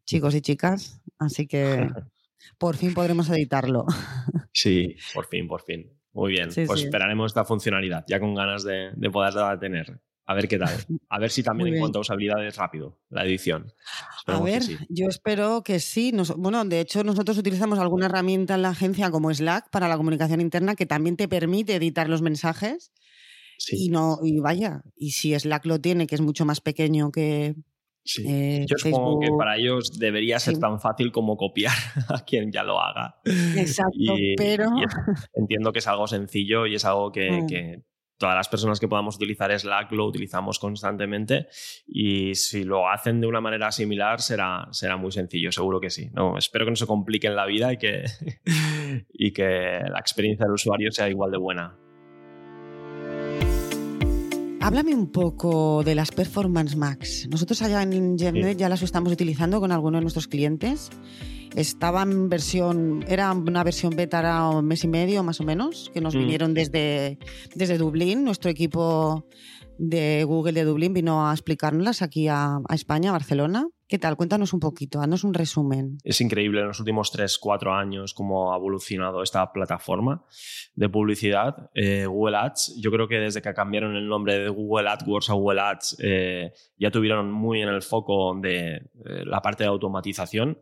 chicos 0.10 0.34
y 0.34 0.42
chicas, 0.42 1.00
así 1.20 1.46
que 1.46 1.88
por 2.58 2.76
fin 2.76 2.96
podremos 2.96 3.30
editarlo. 3.30 3.86
Sí, 4.52 4.96
por 5.14 5.28
fin, 5.28 5.48
por 5.48 5.62
fin. 5.62 5.94
Muy 6.14 6.32
bien, 6.32 6.50
pues 6.66 6.84
esperaremos 6.84 7.30
esta 7.30 7.46
funcionalidad, 7.46 8.04
ya 8.08 8.20
con 8.20 8.34
ganas 8.34 8.64
de, 8.64 8.92
poderla 9.14 9.60
tener. 9.60 10.02
A 10.26 10.34
ver 10.34 10.48
qué 10.48 10.58
tal. 10.58 10.76
A 11.10 11.20
ver 11.20 11.30
si 11.30 11.44
también 11.44 11.74
en 11.74 11.80
cuanto 11.80 12.00
a 12.00 12.02
usabilidad 12.02 12.46
es 12.46 12.56
rápido 12.56 13.00
la 13.10 13.24
edición. 13.24 13.72
a 14.26 14.42
ver, 14.42 14.64
yo 14.90 15.08
espero 15.08 15.64
que 15.64 15.80
sí. 15.80 16.12
bueno, 16.38 16.66
de 16.66 16.82
hecho, 16.82 17.04
nosotros 17.04 17.38
utilizamos 17.38 17.80
alguna 17.80 18.08
herramienta 18.08 18.56
en 18.56 18.64
la 18.64 18.70
agencia 18.70 19.12
como 19.12 19.34
Slack 19.34 19.70
para 19.70 19.88
la 19.88 19.98
comunicación 19.98 20.42
interna 20.42 20.76
que 20.76 20.86
también 20.86 21.18
te 21.18 21.28
permite 21.28 21.76
editar 21.76 22.10
los 22.10 22.22
mensajes. 22.24 22.92
Y 23.72 23.90
no, 23.90 24.20
y 24.24 24.40
vaya, 24.40 24.84
y 24.96 25.12
si 25.12 25.38
Slack 25.38 25.66
lo 25.66 25.80
tiene, 25.80 26.08
que 26.08 26.16
es 26.16 26.22
mucho 26.22 26.46
más 26.46 26.62
pequeño 26.62 27.12
que, 27.12 27.56
eh, 28.26 28.66
Yo 28.68 28.78
supongo 28.78 29.20
que 29.20 29.30
para 29.38 29.58
ellos 29.58 29.98
debería 29.98 30.40
ser 30.40 30.58
tan 30.58 30.80
fácil 30.80 31.12
como 31.12 31.38
copiar 31.38 31.74
a 32.10 32.24
quien 32.24 32.52
ya 32.52 32.64
lo 32.64 32.80
haga. 32.80 33.16
Exacto, 33.56 34.16
pero... 34.38 34.70
entiendo 35.34 35.72
que 35.72 35.80
es 35.80 35.88
algo 35.88 36.08
sencillo 36.08 36.66
y 36.66 36.76
es 36.76 36.86
algo 36.86 37.10
mm. 37.10 37.48
que, 37.48 37.84
todas 38.20 38.36
las 38.36 38.50
personas 38.50 38.80
que 38.80 38.88
podamos 38.88 39.16
utilizar 39.16 39.58
Slack 39.58 39.92
lo 39.94 40.06
utilizamos 40.06 40.60
constantemente 40.60 41.48
y 41.88 42.36
si 42.36 42.66
lo 42.66 42.90
hacen 42.90 43.22
de 43.22 43.28
una 43.28 43.40
manera 43.40 43.72
similar 43.72 44.22
será, 44.22 44.68
será 44.72 44.98
muy 44.98 45.12
sencillo, 45.12 45.52
seguro 45.52 45.80
que 45.80 45.90
sí. 45.90 46.10
No, 46.14 46.38
espero 46.38 46.66
que 46.66 46.72
no 46.72 46.76
se 46.76 46.86
complique 46.86 47.28
en 47.28 47.36
la 47.36 47.46
vida 47.46 47.72
y 47.74 47.78
que, 47.78 48.04
y 49.14 49.32
que 49.32 49.80
la 49.90 50.00
experiencia 50.00 50.46
del 50.46 50.54
usuario 50.54 50.92
sea 50.92 51.10
igual 51.10 51.32
de 51.32 51.38
buena. 51.38 51.78
Háblame 54.70 54.94
un 54.94 55.08
poco 55.12 55.84
de 55.84 55.96
las 55.96 56.12
Performance 56.12 56.76
Max. 56.76 57.28
Nosotros 57.32 57.60
allá 57.64 57.82
en 57.82 58.20
Gemnet 58.20 58.56
ya 58.56 58.70
las 58.70 58.84
estamos 58.84 59.12
utilizando 59.12 59.60
con 59.60 59.72
algunos 59.72 59.98
de 59.98 60.04
nuestros 60.04 60.28
clientes 60.28 60.92
estaba 61.56 62.04
en 62.04 62.30
versión, 62.30 63.04
era 63.08 63.32
una 63.34 63.64
versión 63.64 63.96
beta, 63.96 64.20
era 64.20 64.48
un 64.48 64.68
mes 64.68 64.84
y 64.84 64.88
medio 64.88 65.24
más 65.24 65.42
o 65.42 65.44
menos, 65.44 65.90
que 65.92 66.02
nos 66.02 66.14
Mm. 66.14 66.20
vinieron 66.20 66.54
desde, 66.54 67.18
desde 67.56 67.80
Dublín. 67.80 68.24
Nuestro 68.24 68.52
equipo 68.52 69.26
de 69.80 70.24
Google 70.24 70.54
de 70.54 70.66
Dublín 70.66 70.94
vino 70.94 71.28
a 71.28 71.34
explicárnoslas 71.34 72.04
aquí 72.04 72.28
a, 72.28 72.60
a 72.70 72.76
España, 72.76 73.10
a 73.10 73.14
Barcelona. 73.14 73.66
¿Qué 73.90 73.98
tal? 73.98 74.18
Cuéntanos 74.18 74.54
un 74.54 74.60
poquito, 74.60 75.02
haznos 75.02 75.24
un 75.24 75.34
resumen. 75.34 75.98
Es 76.04 76.22
increíble 76.22 76.62
en 76.62 76.68
los 76.68 76.80
últimos 76.80 77.12
3-4 77.12 77.76
años 77.76 78.14
cómo 78.14 78.54
ha 78.54 78.56
evolucionado 78.56 79.24
esta 79.24 79.52
plataforma 79.52 80.24
de 80.76 80.90
publicidad. 80.90 81.72
Eh, 81.74 82.06
Google 82.06 82.38
Ads, 82.38 82.80
yo 82.80 82.92
creo 82.92 83.08
que 83.08 83.16
desde 83.16 83.42
que 83.42 83.52
cambiaron 83.52 83.96
el 83.96 84.08
nombre 84.08 84.38
de 84.38 84.50
Google 84.50 84.90
AdWords 84.90 85.32
a 85.32 85.34
Google 85.34 85.62
Ads, 85.62 85.98
eh, 86.04 86.54
ya 86.78 86.92
tuvieron 86.92 87.32
muy 87.32 87.64
en 87.64 87.70
el 87.70 87.82
foco 87.82 88.36
de 88.40 88.76
eh, 88.76 88.82
la 89.26 89.42
parte 89.42 89.64
de 89.64 89.70
automatización. 89.70 90.62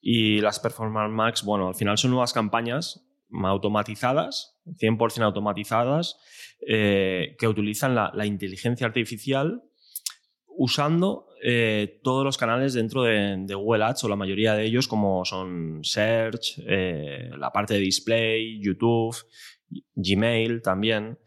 Y 0.00 0.40
las 0.40 0.58
Performance 0.58 1.12
Max, 1.12 1.44
bueno, 1.44 1.68
al 1.68 1.74
final 1.74 1.98
son 1.98 2.12
nuevas 2.12 2.32
campañas 2.32 3.06
automatizadas, 3.44 4.58
100% 4.64 5.24
automatizadas, 5.24 6.18
que 6.66 7.48
utilizan 7.48 7.94
la 7.94 8.26
inteligencia 8.26 8.86
artificial 8.86 9.62
usando 10.56 11.26
eh, 11.44 12.00
todos 12.02 12.24
los 12.24 12.38
canales 12.38 12.74
dentro 12.74 13.02
de, 13.02 13.36
de 13.38 13.54
Google 13.54 13.84
Ads 13.84 14.04
o 14.04 14.08
la 14.08 14.16
mayoría 14.16 14.54
de 14.54 14.64
ellos 14.64 14.86
como 14.88 15.24
son 15.24 15.80
Search, 15.82 16.60
eh, 16.66 17.30
la 17.36 17.50
parte 17.50 17.74
de 17.74 17.80
Display, 17.80 18.60
YouTube, 18.62 19.16
Gmail 19.94 20.62
también. 20.62 21.18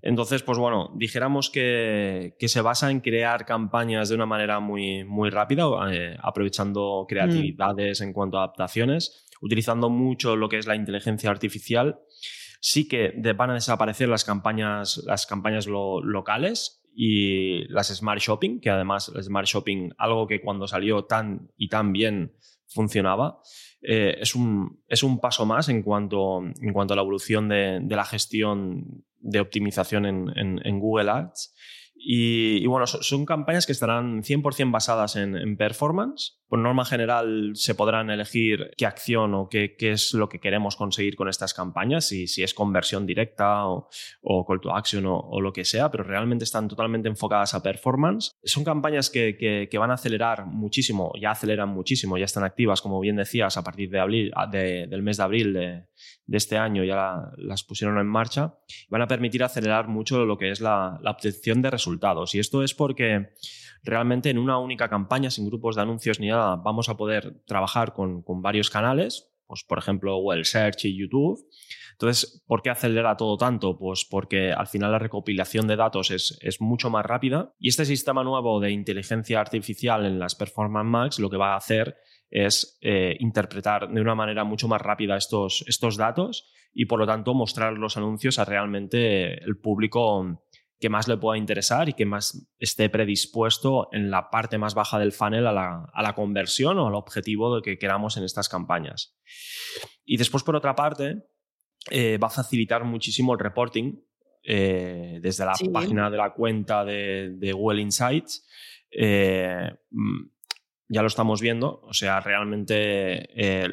Entonces, 0.00 0.42
pues 0.44 0.58
bueno, 0.58 0.92
dijéramos 0.96 1.50
que, 1.50 2.36
que 2.38 2.48
se 2.48 2.60
basa 2.60 2.90
en 2.90 3.00
crear 3.00 3.44
campañas 3.44 4.08
de 4.08 4.14
una 4.14 4.26
manera 4.26 4.60
muy, 4.60 5.04
muy 5.04 5.28
rápida, 5.30 5.64
eh, 5.92 6.16
aprovechando 6.22 7.04
creatividades 7.08 8.00
en 8.00 8.12
cuanto 8.12 8.38
a 8.38 8.44
adaptaciones, 8.44 9.26
utilizando 9.40 9.90
mucho 9.90 10.36
lo 10.36 10.48
que 10.48 10.58
es 10.58 10.66
la 10.68 10.76
inteligencia 10.76 11.30
artificial. 11.30 11.98
Sí 12.60 12.86
que 12.88 13.12
de- 13.16 13.32
van 13.32 13.50
a 13.50 13.54
desaparecer 13.54 14.08
las 14.08 14.24
campañas, 14.24 15.02
las 15.04 15.26
campañas 15.26 15.66
lo- 15.66 16.00
locales 16.02 16.77
y 17.00 17.62
las 17.68 17.94
Smart 17.94 18.20
Shopping, 18.20 18.58
que 18.58 18.70
además 18.70 19.12
el 19.14 19.22
Smart 19.22 19.46
Shopping, 19.46 19.90
algo 19.98 20.26
que 20.26 20.40
cuando 20.40 20.66
salió 20.66 21.04
tan 21.04 21.48
y 21.56 21.68
tan 21.68 21.92
bien 21.92 22.32
funcionaba, 22.66 23.38
eh, 23.82 24.16
es, 24.18 24.34
un, 24.34 24.82
es 24.88 25.04
un 25.04 25.20
paso 25.20 25.46
más 25.46 25.68
en 25.68 25.84
cuanto, 25.84 26.40
en 26.42 26.72
cuanto 26.72 26.94
a 26.94 26.96
la 26.96 27.02
evolución 27.02 27.48
de, 27.48 27.80
la 27.88 28.04
gestión 28.04 29.04
de 29.20 29.38
optimización 29.38 30.06
en, 30.06 30.80
Google 30.80 31.08
Ads. 31.12 31.54
Y, 31.94 32.66
bueno, 32.66 32.84
so- 32.88 33.00
son 33.00 33.24
campañas 33.24 33.64
que 33.64 33.72
estarán 33.72 34.24
100% 34.24 34.72
basadas 34.72 35.14
en 35.14 35.56
performance. 35.56 36.37
Por 36.48 36.58
norma 36.58 36.84
general 36.84 37.52
se 37.54 37.74
podrán 37.74 38.10
elegir 38.10 38.70
qué 38.76 38.86
acción 38.86 39.34
o 39.34 39.48
qué, 39.48 39.76
qué 39.78 39.92
es 39.92 40.14
lo 40.14 40.28
que 40.28 40.40
queremos 40.40 40.76
conseguir 40.76 41.14
con 41.14 41.28
estas 41.28 41.52
campañas, 41.52 42.06
si, 42.06 42.26
si 42.26 42.42
es 42.42 42.54
conversión 42.54 43.06
directa 43.06 43.66
o, 43.66 43.88
o 44.22 44.46
call 44.46 44.60
to 44.60 44.74
action 44.74 45.04
o, 45.06 45.18
o 45.18 45.40
lo 45.40 45.52
que 45.52 45.64
sea, 45.64 45.90
pero 45.90 46.04
realmente 46.04 46.44
están 46.44 46.66
totalmente 46.68 47.08
enfocadas 47.08 47.54
a 47.54 47.62
performance. 47.62 48.32
Son 48.44 48.64
campañas 48.64 49.10
que, 49.10 49.36
que- 49.36 49.68
que 49.70 49.78
van 49.78 49.90
a 49.90 49.94
acelerar 49.94 50.46
muchísimo, 50.46 51.12
ya 51.20 51.32
aceleran 51.32 51.68
muchísimo, 51.68 52.16
ya 52.16 52.24
están 52.24 52.44
activas, 52.44 52.80
como 52.80 52.98
bien 53.00 53.16
decías, 53.16 53.56
a 53.56 53.62
partir 53.64 53.90
de 53.90 54.00
abril, 54.00 54.32
de- 54.50 54.86
del 54.86 55.02
mes 55.02 55.18
de 55.18 55.22
abril 55.22 55.52
de, 55.52 55.84
de 56.26 56.36
este 56.36 56.56
año 56.56 56.82
ya 56.84 56.96
la- 56.96 57.32
las 57.36 57.62
pusieron 57.64 57.98
en 57.98 58.06
marcha. 58.06 58.54
Van 58.88 59.02
a 59.02 59.06
permitir 59.06 59.42
acelerar 59.44 59.88
mucho 59.88 60.24
lo 60.24 60.38
que 60.38 60.50
es 60.50 60.60
la, 60.60 60.98
la 61.02 61.10
obtención 61.10 61.60
de 61.60 61.70
resultados. 61.70 62.34
Y 62.34 62.38
esto 62.38 62.62
es 62.62 62.72
porque 62.74 63.28
realmente 63.84 64.30
en 64.30 64.38
una 64.38 64.58
única 64.58 64.88
campaña, 64.88 65.30
sin 65.30 65.46
grupos 65.46 65.76
de 65.76 65.82
anuncios 65.82 66.18
ni 66.20 66.28
nada, 66.28 66.37
vamos 66.38 66.88
a 66.88 66.96
poder 66.96 67.42
trabajar 67.46 67.92
con, 67.92 68.24
varios 68.42 68.70
canales, 68.70 69.30
pues 69.46 69.64
por 69.64 69.78
ejemplo 69.78 70.16
Google 70.16 70.44
Search 70.44 70.84
y 70.84 70.96
YouTube. 70.96 71.44
Entonces, 71.92 72.44
¿por 72.46 72.62
qué 72.62 72.70
acelera 72.70 73.16
todo 73.16 73.36
tanto? 73.36 73.76
Pues 73.76 74.06
porque 74.08 74.52
al 74.52 74.68
final 74.68 74.92
la 74.92 74.98
recopilación 74.98 75.66
de 75.66 75.76
datos 75.76 76.10
es, 76.10 76.38
es 76.42 76.60
mucho 76.60 76.90
más 76.90 77.04
rápida 77.04 77.54
y 77.58 77.68
este 77.68 77.84
sistema 77.84 78.22
nuevo 78.22 78.60
de 78.60 78.70
inteligencia 78.70 79.40
artificial 79.40 80.06
en 80.06 80.18
las 80.18 80.34
Performance 80.34 80.88
Max 80.88 81.18
lo 81.18 81.28
que 81.28 81.36
va 81.36 81.54
a 81.54 81.56
hacer 81.56 81.96
es 82.30 82.78
eh, 82.82 83.16
interpretar 83.20 83.88
de 83.88 84.00
una 84.00 84.14
manera 84.14 84.44
mucho 84.44 84.68
más 84.68 84.80
rápida 84.80 85.16
estos, 85.16 85.64
estos 85.66 85.96
datos 85.96 86.50
y 86.72 86.84
por 86.86 86.98
lo 86.98 87.06
tanto 87.06 87.34
mostrar 87.34 87.72
los 87.72 87.96
anuncios 87.96 88.38
a 88.38 88.44
realmente 88.44 89.42
el 89.42 89.56
público 89.56 90.38
que 90.80 90.88
más 90.88 91.08
le 91.08 91.16
pueda 91.16 91.36
interesar 91.38 91.88
y 91.88 91.92
que 91.94 92.06
más 92.06 92.48
esté 92.58 92.88
predispuesto 92.88 93.88
en 93.92 94.10
la 94.10 94.30
parte 94.30 94.58
más 94.58 94.74
baja 94.74 94.98
del 94.98 95.12
funnel 95.12 95.46
a 95.46 95.52
la, 95.52 95.90
a 95.92 96.02
la 96.02 96.14
conversión 96.14 96.78
o 96.78 96.86
al 96.86 96.94
objetivo 96.94 97.56
de 97.56 97.62
que 97.62 97.78
queramos 97.78 98.16
en 98.16 98.24
estas 98.24 98.48
campañas. 98.48 99.16
Y 100.04 100.16
después, 100.16 100.42
por 100.44 100.54
otra 100.56 100.74
parte, 100.76 101.24
eh, 101.90 102.18
va 102.18 102.28
a 102.28 102.30
facilitar 102.30 102.84
muchísimo 102.84 103.32
el 103.32 103.40
reporting 103.40 104.00
eh, 104.44 105.18
desde 105.20 105.44
la 105.44 105.54
Sí. 105.54 105.68
página 105.68 106.10
de 106.10 106.16
la 106.16 106.32
cuenta 106.32 106.84
de, 106.84 107.30
de 107.36 107.52
Google 107.52 107.82
Insights. 107.82 108.46
Eh, 108.90 109.70
mm, 109.90 110.26
ya 110.90 111.02
lo 111.02 111.08
estamos 111.08 111.40
viendo, 111.42 111.80
o 111.82 111.92
sea, 111.92 112.18
realmente 112.20 113.28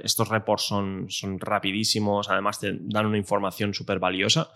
estos 0.05 0.27
reports 0.27 0.63
son, 0.63 1.05
son 1.09 1.39
rapidísimos, 1.39 2.29
además 2.29 2.59
te 2.59 2.73
dan 2.77 3.05
una 3.05 3.17
información 3.17 3.73
súper 3.73 3.99
valiosa. 3.99 4.49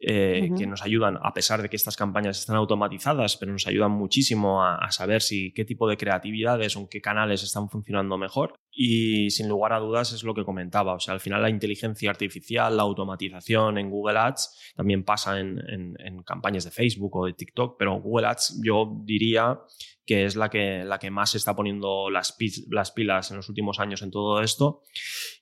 Eh, 0.00 0.50
que 0.56 0.66
nos 0.66 0.82
ayudan, 0.82 1.18
a 1.22 1.32
pesar 1.32 1.60
de 1.62 1.68
que 1.68 1.76
estas 1.76 1.96
campañas 1.96 2.38
están 2.38 2.56
automatizadas, 2.56 3.36
pero 3.36 3.52
nos 3.52 3.66
ayudan 3.66 3.90
muchísimo 3.90 4.62
a, 4.62 4.76
a 4.76 4.90
saber 4.92 5.22
si 5.22 5.52
qué 5.52 5.64
tipo 5.64 5.88
de 5.88 5.96
creatividades 5.96 6.76
o 6.76 6.80
en 6.80 6.88
qué 6.88 7.00
canales 7.00 7.42
están 7.42 7.68
funcionando 7.68 8.16
mejor. 8.16 8.54
Y 8.80 9.30
sin 9.30 9.48
lugar 9.48 9.72
a 9.72 9.80
dudas 9.80 10.12
es 10.12 10.22
lo 10.22 10.34
que 10.34 10.44
comentaba. 10.44 10.94
O 10.94 11.00
sea, 11.00 11.12
al 11.12 11.18
final 11.18 11.42
la 11.42 11.50
inteligencia 11.50 12.10
artificial, 12.10 12.76
la 12.76 12.84
automatización 12.84 13.76
en 13.76 13.90
Google 13.90 14.16
Ads 14.20 14.72
también 14.76 15.02
pasa 15.02 15.40
en, 15.40 15.58
en- 15.68 16.22
campañas 16.22 16.62
de 16.64 16.70
Facebook 16.70 17.16
o 17.16 17.26
de 17.26 17.32
TikTok, 17.32 17.76
pero 17.76 18.00
Google 18.00 18.28
Ads 18.28 18.60
yo 18.64 19.00
diría 19.02 19.58
que 20.06 20.24
es 20.26 20.36
la 20.36 20.48
que, 20.48 20.84
la 20.84 21.00
que 21.00 21.10
más 21.10 21.34
está 21.34 21.56
poniendo 21.56 22.08
las, 22.08 22.36
las 22.70 22.92
pilas 22.92 23.30
en 23.32 23.38
los 23.38 23.48
últimos 23.48 23.80
años 23.80 24.00
en 24.02 24.12
todo 24.12 24.40
esto. 24.42 24.82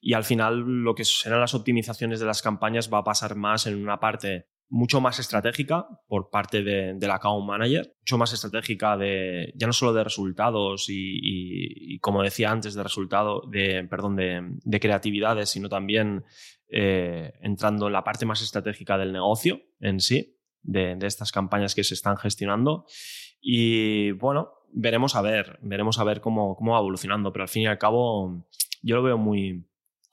Y 0.00 0.14
al 0.14 0.24
final 0.24 0.60
lo 0.60 0.94
que 0.94 1.04
serán 1.04 1.40
las 1.40 1.52
optimizaciones 1.54 2.20
de 2.20 2.26
las 2.26 2.40
campañas 2.40 2.90
va 2.90 2.98
a 2.98 3.04
pasar 3.04 3.34
más 3.36 3.66
en 3.66 3.76
una 3.82 4.00
parte 4.00 4.46
mucho 4.68 5.00
más 5.00 5.18
estratégica 5.18 5.86
por 6.08 6.30
parte 6.30 6.62
de, 6.62 6.94
del 6.94 7.10
account 7.10 7.46
manager, 7.46 7.94
mucho 8.00 8.18
más 8.18 8.32
estratégica 8.32 8.96
de 8.96 9.52
ya 9.54 9.66
no 9.66 9.72
solo 9.72 9.92
de 9.92 10.04
resultados 10.04 10.86
y, 10.88 11.98
como 12.00 12.22
decía 12.22 12.50
antes 12.50 12.74
de 12.74 12.82
resultado 12.82 13.42
de 13.50 13.86
perdón 13.88 14.16
de, 14.16 14.42
de 14.64 14.80
creatividades, 14.80 15.50
sino 15.50 15.68
también 15.68 16.24
eh, 16.68 17.32
entrando 17.42 17.86
en 17.86 17.92
la 17.92 18.04
parte 18.04 18.26
más 18.26 18.42
estratégica 18.42 18.98
del 18.98 19.12
negocio 19.12 19.60
en 19.80 20.00
sí, 20.00 20.36
de, 20.62 20.96
de 20.96 21.06
estas 21.06 21.30
campañas 21.30 21.74
que 21.74 21.84
se 21.84 21.94
están 21.94 22.16
gestionando. 22.16 22.86
Y 23.40 24.10
bueno, 24.12 24.50
veremos 24.72 25.14
a 25.14 25.22
ver, 25.22 25.58
veremos 25.62 25.98
a 26.00 26.04
ver 26.04 26.20
cómo, 26.20 26.56
cómo 26.56 26.72
va 26.72 26.78
evolucionando, 26.78 27.32
pero 27.32 27.44
al 27.44 27.48
fin 27.48 27.62
y 27.62 27.66
al 27.66 27.78
cabo 27.78 28.48
yo 28.82 28.96
lo 28.96 29.02
veo 29.02 29.16
muy, 29.16 29.64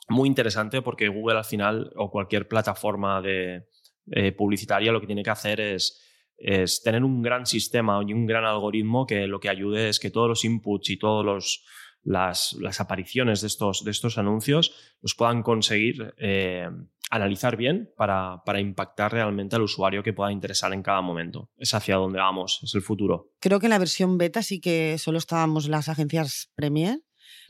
muy 0.10 0.30
interesante 0.30 0.84
porque 0.84 1.08
Google 1.08 1.40
al 1.40 1.46
final 1.46 1.92
o 1.96 2.12
cualquier 2.12 2.48
plataforma 2.48 3.22
de, 3.22 3.66
eh, 4.12 4.32
publicitaria 4.32 4.92
lo 4.92 5.02
que 5.02 5.08
tiene 5.08 5.24
que 5.24 5.30
hacer 5.30 5.62
es, 5.62 6.02
es 6.38 6.82
tener 6.84 7.04
un 7.04 7.22
gran 7.22 7.46
sistema 7.46 8.02
y 8.06 8.14
un 8.14 8.26
gran 8.26 8.46
algoritmo 8.46 9.06
que 9.06 9.28
lo 9.28 9.40
que 9.40 9.50
ayude 9.50 9.90
es 9.90 10.00
que 10.00 10.12
todos 10.12 10.28
los 10.28 10.46
inputs 10.46 10.90
y 10.90 10.98
todos 10.98 11.26
los 11.26 11.64
las, 12.04 12.80
apariciones 12.80 13.42
de 13.42 13.48
estos, 13.48 13.84
de 13.84 13.92
estos 13.92 14.18
anuncios 14.18 14.74
los 15.02 15.16
puedan 15.16 15.42
conseguir 15.42 16.14
eh, 16.18 16.70
analizar 17.10 17.58
bien 17.58 17.92
para, 17.96 18.42
para 18.46 18.60
impactar 18.60 19.12
realmente 19.12 19.56
al 19.56 19.62
usuario 19.62 20.04
que 20.04 20.14
pueda 20.14 20.32
interesar 20.32 20.74
en 20.74 20.84
cada 20.84 21.02
momento. 21.02 21.50
Es 21.58 21.74
hacia 21.74 21.96
donde 21.96 22.20
vamos, 22.20 22.60
es 22.64 22.76
el 22.76 22.82
futuro. 22.82 23.32
Creo 23.40 23.60
que 23.60 23.68
en 23.68 23.72
la 23.72 23.80
versión 23.80 24.18
beta 24.18 24.42
sí 24.42 24.60
que 24.60 24.98
solo 24.98 25.18
estábamos 25.18 25.68
las 25.70 25.90
agencias 25.90 26.52
Premier, 26.56 27.00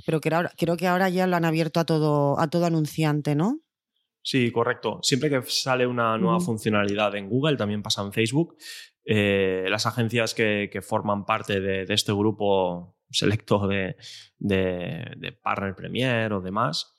pero 0.05 0.19
creo 0.21 0.77
que 0.77 0.87
ahora 0.87 1.09
ya 1.09 1.27
lo 1.27 1.35
han 1.35 1.45
abierto 1.45 1.79
a 1.79 1.85
todo, 1.85 2.39
a 2.39 2.49
todo 2.49 2.65
anunciante, 2.65 3.35
¿no? 3.35 3.59
Sí, 4.23 4.51
correcto. 4.51 4.99
Siempre 5.03 5.29
que 5.29 5.41
sale 5.43 5.85
una 5.85 6.17
nueva 6.17 6.39
funcionalidad 6.39 7.13
en 7.15 7.27
Google, 7.27 7.57
también 7.57 7.83
pasa 7.83 8.01
en 8.01 8.13
Facebook, 8.13 8.55
eh, 9.03 9.65
las 9.69 9.85
agencias 9.85 10.33
que, 10.33 10.69
que 10.71 10.81
forman 10.81 11.25
parte 11.25 11.59
de, 11.59 11.85
de 11.85 11.93
este 11.93 12.13
grupo 12.13 12.95
selecto 13.09 13.67
de, 13.67 13.97
de, 14.39 15.11
de 15.17 15.31
Partner 15.33 15.75
Premier 15.75 16.31
o 16.31 16.41
demás, 16.41 16.93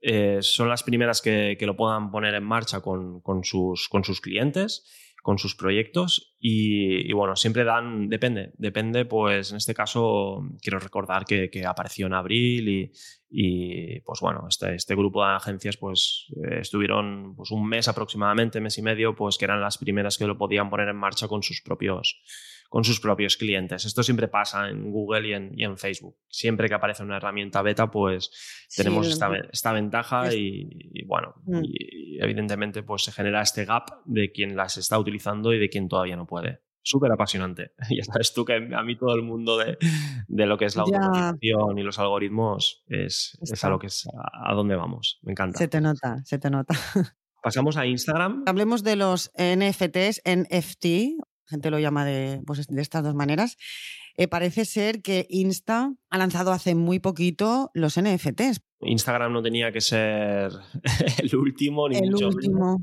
eh, 0.00 0.38
son 0.40 0.70
las 0.70 0.82
primeras 0.82 1.20
que, 1.20 1.56
que 1.58 1.66
lo 1.66 1.76
puedan 1.76 2.10
poner 2.10 2.34
en 2.34 2.44
marcha 2.44 2.80
con, 2.80 3.20
con 3.20 3.44
sus, 3.44 3.88
con 3.88 4.02
sus 4.02 4.22
clientes, 4.22 5.09
con 5.22 5.38
sus 5.38 5.54
proyectos 5.54 6.34
y, 6.38 7.12
bueno, 7.12 7.36
siempre 7.36 7.64
dan, 7.64 8.08
depende, 8.08 8.52
depende, 8.54 9.04
pues 9.04 9.50
en 9.50 9.58
este 9.58 9.74
caso 9.74 10.42
quiero 10.62 10.78
recordar 10.78 11.24
que, 11.24 11.50
que 11.50 11.66
apareció 11.66 12.06
en 12.06 12.14
abril 12.14 12.68
y, 12.68 12.92
y 13.30 14.00
pues 14.00 14.20
bueno, 14.20 14.46
este, 14.48 14.74
este 14.74 14.94
grupo 14.94 15.24
de 15.24 15.34
agencias 15.34 15.76
pues 15.76 16.26
eh, 16.44 16.60
estuvieron 16.60 17.34
pues 17.36 17.50
un 17.50 17.68
mes 17.68 17.88
aproximadamente, 17.88 18.60
mes 18.60 18.78
y 18.78 18.82
medio, 18.82 19.14
pues 19.14 19.38
que 19.38 19.44
eran 19.44 19.60
las 19.60 19.78
primeras 19.78 20.18
que 20.18 20.26
lo 20.26 20.38
podían 20.38 20.70
poner 20.70 20.88
en 20.88 20.96
marcha 20.96 21.28
con 21.28 21.42
sus 21.42 21.62
propios 21.62 22.20
con 22.70 22.84
sus 22.84 23.00
propios 23.00 23.36
clientes. 23.36 23.84
Esto 23.84 24.04
siempre 24.04 24.28
pasa 24.28 24.68
en 24.68 24.92
Google 24.92 25.28
y 25.28 25.32
en, 25.32 25.50
y 25.58 25.64
en 25.64 25.76
Facebook. 25.76 26.16
Siempre 26.28 26.68
que 26.68 26.74
aparece 26.74 27.02
una 27.02 27.16
herramienta 27.16 27.62
beta, 27.62 27.90
pues 27.90 28.30
tenemos 28.74 29.08
esta, 29.08 29.28
esta, 29.52 29.72
ventaja 29.72 30.32
y, 30.32 31.04
bueno, 31.04 31.34
mm. 31.46 31.62
y, 31.64 32.22
evidentemente 32.22 32.84
pues 32.84 33.02
se 33.02 33.12
genera 33.12 33.42
este 33.42 33.64
gap 33.64 33.88
de 34.04 34.30
quien 34.30 34.56
las 34.56 34.78
está 34.78 35.00
utilizando 35.00 35.52
y 35.52 35.58
de 35.58 35.68
quien 35.68 35.88
todavía 35.88 36.14
no 36.14 36.28
puede. 36.28 36.62
Súper 36.80 37.10
apasionante. 37.10 37.72
Ya 37.90 38.04
sabes 38.04 38.32
tú 38.32 38.44
que 38.44 38.54
a 38.54 38.82
mí 38.84 38.96
todo 38.96 39.16
el 39.16 39.22
mundo 39.22 39.58
de, 39.58 39.76
de 40.28 40.46
lo 40.46 40.56
que 40.56 40.66
es 40.66 40.76
la 40.76 40.82
automatización 40.82 41.76
y 41.76 41.82
los 41.82 41.98
algoritmos 41.98 42.84
es, 42.86 43.36
es 43.42 43.64
a 43.64 43.68
lo 43.68 43.80
que 43.80 43.88
es 43.88 44.06
a, 44.06 44.52
a 44.52 44.54
dónde 44.54 44.76
vamos. 44.76 45.18
Me 45.22 45.32
encanta. 45.32 45.58
Se 45.58 45.66
te 45.66 45.80
nota, 45.80 46.22
se 46.24 46.38
te 46.38 46.50
nota. 46.50 46.74
Pasamos 47.42 47.78
a 47.78 47.86
Instagram. 47.86 48.44
Hablemos 48.46 48.84
de 48.84 48.96
los 48.96 49.32
NFTs, 49.34 50.20
NFT, 50.26 50.86
gente 51.50 51.70
lo 51.70 51.78
llama 51.78 52.04
de, 52.04 52.40
pues, 52.46 52.66
de 52.66 52.80
estas 52.80 53.04
dos 53.04 53.14
maneras. 53.14 53.56
Eh, 54.16 54.28
parece 54.28 54.64
ser 54.64 55.02
que 55.02 55.26
Insta 55.28 55.92
ha 56.08 56.18
lanzado 56.18 56.52
hace 56.52 56.74
muy 56.74 56.98
poquito 56.98 57.70
los 57.74 58.00
NFTs. 58.00 58.60
Instagram 58.80 59.32
no 59.32 59.42
tenía 59.42 59.72
que 59.72 59.80
ser 59.80 60.52
el 61.18 61.36
último, 61.36 61.88
ni 61.88 61.98
el 61.98 62.10
mucho 62.10 62.28
último. 62.28 62.82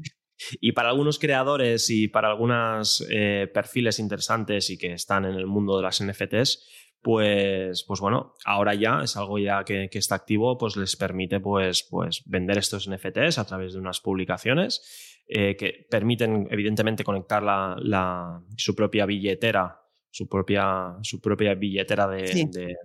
Y 0.62 0.74
para 0.74 0.90
algunos 0.90 1.18
creadores 1.18 1.90
y 1.90 2.08
para 2.08 2.30
algunos 2.30 3.04
eh, 3.10 3.50
perfiles 3.52 3.98
interesantes 3.98 4.70
y 4.70 4.78
que 4.78 4.94
están 4.94 5.26
en 5.26 5.34
el 5.34 5.48
mundo 5.48 5.78
de 5.78 5.84
las 5.84 6.04
NFTs, 6.04 6.68
pues, 7.08 7.86
pues 7.88 8.02
bueno, 8.02 8.34
ahora 8.44 8.74
ya 8.74 9.00
es 9.02 9.16
algo 9.16 9.40
ya 9.40 9.64
que, 9.64 9.88
está 9.94 10.16
activo, 10.16 10.58
pues 10.58 10.76
les 10.76 10.98
permite 10.98 11.40
pues, 11.40 11.88
pues 11.90 12.22
vender 12.26 12.58
estos 12.58 12.90
NFTs 12.90 13.38
a 13.38 13.46
través 13.46 13.72
de 13.72 13.80
unas 13.80 14.02
publicaciones 14.02 15.24
eh, 15.26 15.56
que 15.56 15.88
permiten 15.90 16.50
evidentemente 16.52 17.06
conectar 17.06 17.42
la, 17.42 18.44
su 18.58 18.76
propia 18.76 19.06
billetera, 19.06 19.80
su 20.12 20.28
propia, 20.28 20.98
su 21.02 21.22
propia 21.22 21.56
billetera 21.56 22.10
de, 22.10 22.76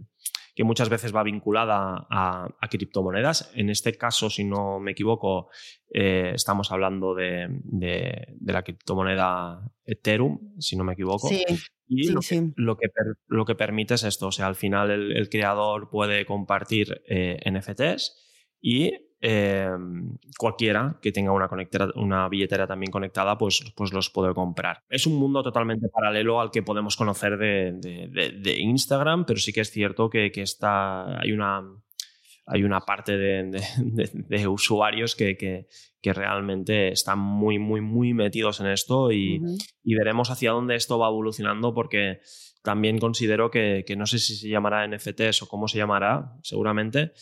que 0.54 0.62
muchas 0.62 0.88
veces 0.88 1.12
va 1.12 1.24
vinculada 1.24 2.06
a, 2.08 2.48
criptomonedas. 2.70 3.50
En 3.56 3.70
este 3.70 3.94
caso, 3.94 4.30
si 4.30 4.44
no 4.44 4.78
me 4.78 4.92
equivoco, 4.92 5.48
eh, 5.92 6.30
estamos 6.32 6.70
hablando 6.70 7.12
de, 7.12 7.48
la 8.40 8.62
criptomoneda 8.62 9.68
Ethereum, 9.84 10.54
si 10.60 10.76
no 10.76 10.84
me 10.84 10.92
equivoco. 10.92 11.28
Y 11.94 12.08
lo, 12.08 12.20
Que, 12.76 12.88
lo, 13.26 13.44
que 13.44 13.54
permite 13.54 13.94
es 13.94 14.04
esto, 14.04 14.28
o 14.28 14.32
sea, 14.32 14.46
al 14.46 14.54
final 14.54 14.90
el, 14.90 15.28
creador 15.28 15.90
puede 15.90 16.24
compartir 16.24 17.02
eh, 17.06 17.38
NFTs 17.50 18.16
y 18.60 18.92
Em, 19.24 20.18
cualquiera 20.36 20.98
que 21.00 21.12
tenga 21.12 21.30
una, 21.30 21.48
una 21.94 22.28
billetera 22.28 22.66
también 22.66 22.90
conectada, 22.90 23.38
pues, 23.38 23.72
pues 23.76 23.92
los 23.92 24.10
puede 24.10 24.34
comprar. 24.34 24.82
Es 24.88 25.06
un 25.06 25.14
mundo 25.14 25.44
totalmente 25.44 25.88
paralelo 25.88 26.40
al 26.40 26.50
que 26.50 26.64
podemos 26.64 26.96
conocer 26.96 27.38
de, 27.38 28.56
Instagram, 28.58 29.24
pero 29.24 29.38
sí 29.38 29.52
que 29.52 29.60
es 29.60 29.70
cierto 29.70 30.10
que, 30.10 30.32
está, 30.34 31.20
hay, 31.20 31.30
una, 31.30 31.62
hay 32.46 32.64
una 32.64 32.80
parte 32.80 33.16
de, 33.16 34.46
usuarios 34.48 35.14
que, 35.16 35.36
que, 35.36 36.12
realmente 36.12 36.88
están 36.88 37.18
muy, 37.18 37.58
muy, 37.58 37.80
muy 37.80 38.14
metidos 38.14 38.60
en 38.60 38.66
esto 38.66 39.12
y, 39.12 39.40
y, 39.84 39.94
veremos 39.94 40.30
hacia 40.30 40.50
dónde 40.50 40.74
esto 40.74 40.98
va 40.98 41.08
evolucionando 41.08 41.72
porque 41.72 42.20
también 42.62 42.98
considero 42.98 43.50
que, 43.50 43.84
que 43.86 43.96
no 43.96 44.06
sé 44.06 44.18
si 44.18 44.36
se 44.36 44.48
llamará 44.48 44.86
NFTs 44.86 45.42
o 45.42 45.48
cómo 45.48 45.68
se 45.68 45.78
llamará, 45.78 46.36
seguramente, 46.42 47.12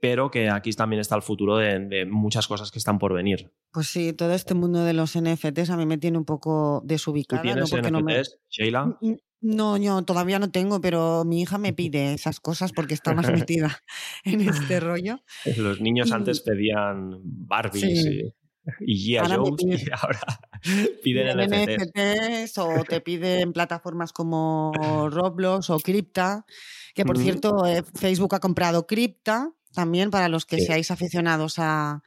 pero 0.00 0.30
que 0.30 0.50
aquí 0.50 0.72
también 0.72 1.00
está 1.00 1.14
el 1.14 1.22
futuro 1.22 1.58
de, 1.58 2.06
muchas 2.06 2.48
cosas 2.48 2.70
que 2.70 2.78
están 2.78 2.98
por 2.98 3.14
venir. 3.14 3.52
Pues 3.70 3.86
sí, 3.86 4.12
todo 4.12 4.32
este 4.32 4.54
mundo 4.54 4.84
de 4.84 4.94
los 4.94 5.16
NFTs 5.16 5.70
a 5.70 5.76
mí 5.76 5.86
me 5.86 5.96
tiene 5.96 6.18
un 6.18 6.24
poco 6.24 6.82
desubicada. 6.84 7.40
¿Tú 7.40 7.48
tienes 7.48 7.72
NFTs, 7.72 7.92
no 7.92 8.02
Sheila? 8.50 8.98
No, 9.42 9.76
yo 9.76 10.02
todavía 10.02 10.38
no 10.38 10.50
tengo, 10.50 10.80
pero 10.80 11.24
mi 11.24 11.42
hija 11.42 11.58
me 11.58 11.72
pide 11.72 12.14
esas 12.14 12.38
cosas 12.38 12.72
porque 12.72 12.94
está 12.94 13.12
más 13.12 13.26
metida 13.50 13.82
en 14.24 14.40
este 14.40 14.78
rollo. 14.78 15.20
Los 15.56 15.80
niños 15.80 16.12
antes 16.12 16.40
pedían 16.40 17.18
Barbies 17.22 18.06
y, 18.06 18.34
y 18.80 18.96
Gia 18.96 19.26
Jones 19.26 19.60
y 19.64 19.90
ahora 19.90 20.20
piden 21.02 21.36
NFTs. 21.38 22.56
o 22.58 22.84
te 22.88 23.00
piden 23.00 23.52
plataformas 23.52 24.12
como 24.12 24.72
Roblox 25.10 25.70
o 25.70 25.80
Crypta, 25.80 26.46
que 26.94 27.04
por 27.04 27.18
cierto 27.18 27.66
eh, 27.66 27.82
Facebook 27.94 28.36
ha 28.36 28.40
comprado 28.40 28.86
Crypta 28.86 29.50
también 29.74 30.10
para 30.10 30.28
los 30.28 30.46
que 30.46 30.60
seáis 30.60 30.90
aficionados 30.90 31.54
a, 31.58 32.02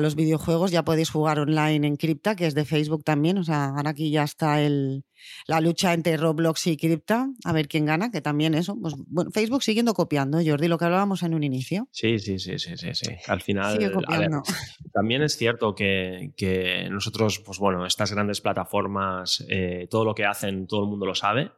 los 0.00 0.14
videojuegos, 0.14 0.70
ya 0.70 0.84
podéis 0.84 1.10
jugar 1.10 1.38
online 1.38 1.86
en 1.86 1.96
Crypta, 1.96 2.34
que 2.34 2.46
es 2.46 2.54
de 2.54 2.64
Facebook 2.64 3.04
también. 3.04 3.38
O 3.38 3.44
sea, 3.44 3.66
ahora 3.66 3.90
aquí 3.90 4.10
ya 4.10 4.22
está 4.22 4.60
el, 4.62 5.04
la 5.46 5.60
lucha 5.60 5.92
entre 5.92 6.16
Roblox 6.16 6.66
y 6.66 6.76
Crypta, 6.76 7.28
a 7.44 7.52
ver 7.52 7.68
quién 7.68 7.84
gana, 7.84 8.10
que 8.10 8.20
también 8.20 8.54
eso. 8.54 8.76
Pues, 8.80 8.94
bueno, 9.06 9.30
Facebook 9.30 9.62
siguiendo 9.62 9.94
copiando, 9.94 10.38
Jordi, 10.44 10.68
lo 10.68 10.78
que 10.78 10.84
hablábamos 10.84 11.22
en 11.22 11.34
un 11.34 11.42
inicio. 11.42 11.88
Sí, 11.90 12.18
sí, 12.18 12.38
sí, 12.38 12.58
sí, 12.58 12.76
sí. 12.76 12.94
sí. 12.94 13.12
Al 13.26 13.40
final. 13.40 13.78
también 14.92 15.22
es 15.22 15.36
cierto 15.36 15.74
que, 15.74 16.32
que, 16.36 16.88
nosotros, 16.90 17.40
pues 17.44 17.58
bueno, 17.58 17.84
estas 17.86 18.12
grandes 18.12 18.40
plataformas, 18.40 19.44
eh, 19.48 19.86
todo 19.90 20.04
lo 20.04 20.14
que 20.14 20.24
hacen, 20.24 20.66
todo 20.66 20.84
el 20.84 20.90
mundo 20.90 21.06
lo 21.06 21.14
sabe. 21.14 21.52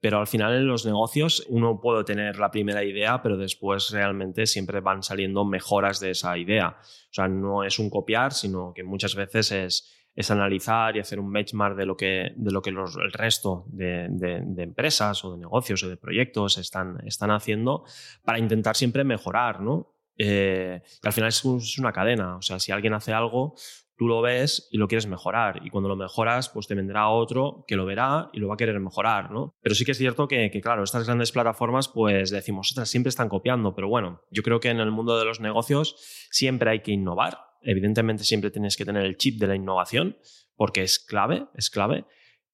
Pero 0.00 0.20
al 0.20 0.26
final 0.26 0.54
en 0.54 0.66
los 0.66 0.86
negocios 0.86 1.44
uno 1.48 1.80
puede 1.80 2.04
tener 2.04 2.38
la 2.38 2.50
primera 2.50 2.84
idea, 2.84 3.20
pero 3.22 3.36
después 3.36 3.90
realmente 3.90 4.46
siempre 4.46 4.80
van 4.80 5.02
saliendo 5.02 5.44
mejoras 5.44 5.98
de 5.98 6.10
esa 6.10 6.38
idea. 6.38 6.78
O 6.80 7.12
sea, 7.12 7.28
no 7.28 7.64
es 7.64 7.78
un 7.78 7.90
copiar, 7.90 8.32
sino 8.32 8.72
que 8.72 8.84
muchas 8.84 9.14
veces 9.16 9.50
es, 9.50 9.98
es 10.14 10.30
analizar 10.30 10.96
y 10.96 11.00
hacer 11.00 11.20
un 11.20 11.32
benchmark 11.32 11.76
de 11.76 11.86
lo 11.86 11.96
que, 11.96 12.32
de 12.36 12.50
lo 12.50 12.60
que 12.60 12.70
el 12.70 13.12
resto 13.12 13.64
de, 13.68 14.08
de, 14.10 14.62
empresas 14.62 15.24
o 15.24 15.32
de 15.32 15.38
negocios 15.38 15.82
o 15.84 15.88
de 15.88 15.96
proyectos 15.96 16.58
están, 16.58 16.98
están 17.06 17.30
haciendo 17.30 17.84
para 18.24 18.38
intentar 18.38 18.76
siempre 18.76 19.04
mejorar, 19.04 19.60
¿no? 19.60 19.97
Eh, 20.18 20.82
al 21.02 21.12
final 21.12 21.28
es, 21.28 21.44
una 21.78 21.92
cadena. 21.92 22.36
O 22.36 22.42
sea, 22.42 22.58
si 22.58 22.72
alguien 22.72 22.92
hace 22.92 23.12
algo, 23.12 23.54
tú 23.96 24.08
lo 24.08 24.20
ves 24.20 24.68
y 24.70 24.76
lo 24.76 24.88
quieres 24.88 25.06
mejorar. 25.06 25.60
Y 25.64 25.70
cuando 25.70 25.88
lo 25.88 25.96
mejoras, 25.96 26.48
pues 26.48 26.66
te 26.66 26.74
vendrá 26.74 27.08
otro 27.08 27.64
que 27.66 27.76
lo 27.76 27.86
verá 27.86 28.28
y 28.32 28.40
lo 28.40 28.48
va 28.48 28.54
a 28.54 28.56
querer 28.56 28.78
mejorar, 28.80 29.30
¿no? 29.30 29.54
Pero 29.62 29.74
sí 29.74 29.84
que 29.84 29.92
es 29.92 29.98
cierto 29.98 30.28
que, 30.28 30.50
claro, 30.60 30.82
estas 30.82 31.06
grandes 31.06 31.32
plataformas, 31.32 31.88
pues 31.88 32.30
decimos, 32.30 32.72
otras 32.72 32.90
siempre 32.90 33.08
están 33.08 33.28
copiando, 33.28 33.74
pero 33.74 33.88
bueno, 33.88 34.22
yo 34.30 34.42
creo 34.42 34.60
que 34.60 34.68
en 34.68 34.80
el 34.80 34.90
mundo 34.90 35.18
de 35.18 35.24
los 35.24 35.40
negocios 35.40 35.96
siempre 36.30 36.70
hay 36.70 36.80
que 36.80 36.92
innovar. 36.92 37.38
Evidentemente 37.62 38.24
siempre 38.24 38.50
tienes 38.50 38.76
que 38.76 38.84
tener 38.84 39.04
el 39.04 39.16
chip 39.16 39.40
de 39.40 39.46
la 39.46 39.56
innovación, 39.56 40.16
porque 40.56 40.82
es 40.82 40.98
clave, 40.98 41.46
es 41.54 41.70
clave, 41.70 42.04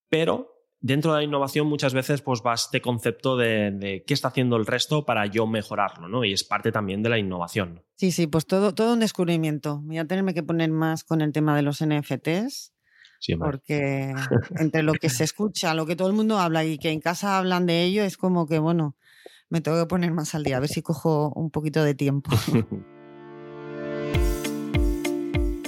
pero 0.09 0.54
dentro 0.85 1.13
de 1.13 1.19
la 1.19 1.23
innovación 1.23 1.65
muchas 1.65 1.95
veces 1.95 2.21
pues 2.21 2.43
va 2.45 2.53
este 2.53 2.79
concepto 2.79 3.35
de, 3.35 4.03
qué 4.05 4.13
está 4.13 4.27
haciendo 4.27 4.55
el 4.55 4.67
resto 4.67 5.03
para 5.03 5.25
yo 5.25 5.47
mejorarlo, 5.47 6.07
¿no? 6.07 6.23
Y 6.23 6.31
es 6.31 6.43
parte 6.43 6.71
también 6.71 7.01
de 7.01 7.09
la 7.09 7.17
innovación. 7.17 7.83
Sí, 7.95 8.11
sí, 8.11 8.27
pues 8.27 8.45
todo, 8.45 8.75
todo 8.75 8.93
un 8.93 8.99
descubrimiento. 8.99 9.81
Voy 9.83 9.97
a 9.97 10.05
tenerme 10.05 10.35
que 10.35 10.43
poner 10.43 10.69
más 10.69 11.03
con 11.03 11.21
el 11.21 11.31
tema 11.31 11.55
de 11.55 11.63
los 11.63 11.83
NFTs. 11.83 12.73
porque 13.39 14.13
entre 14.59 14.83
lo 14.83 14.93
que 14.93 15.09
se 15.09 15.23
escucha, 15.23 15.73
lo 15.73 15.87
que 15.87 15.95
todo 15.95 16.07
el 16.07 16.13
mundo 16.13 16.37
habla 16.37 16.63
y 16.63 16.77
que 16.77 16.91
en 16.91 16.99
casa 16.99 17.39
hablan 17.39 17.65
de 17.65 17.83
ello, 17.83 18.03
es 18.03 18.15
como 18.15 18.45
que, 18.45 18.59
bueno, 18.59 18.95
me 19.49 19.61
tengo 19.61 19.79
que 19.79 19.87
poner 19.87 20.11
más 20.11 20.35
al 20.35 20.43
día, 20.43 20.57
a 20.57 20.59
ver 20.59 20.69
si 20.69 20.83
cojo 20.83 21.33
un 21.35 21.49
poquito 21.49 21.83
de 21.83 21.95
tiempo. 21.95 22.29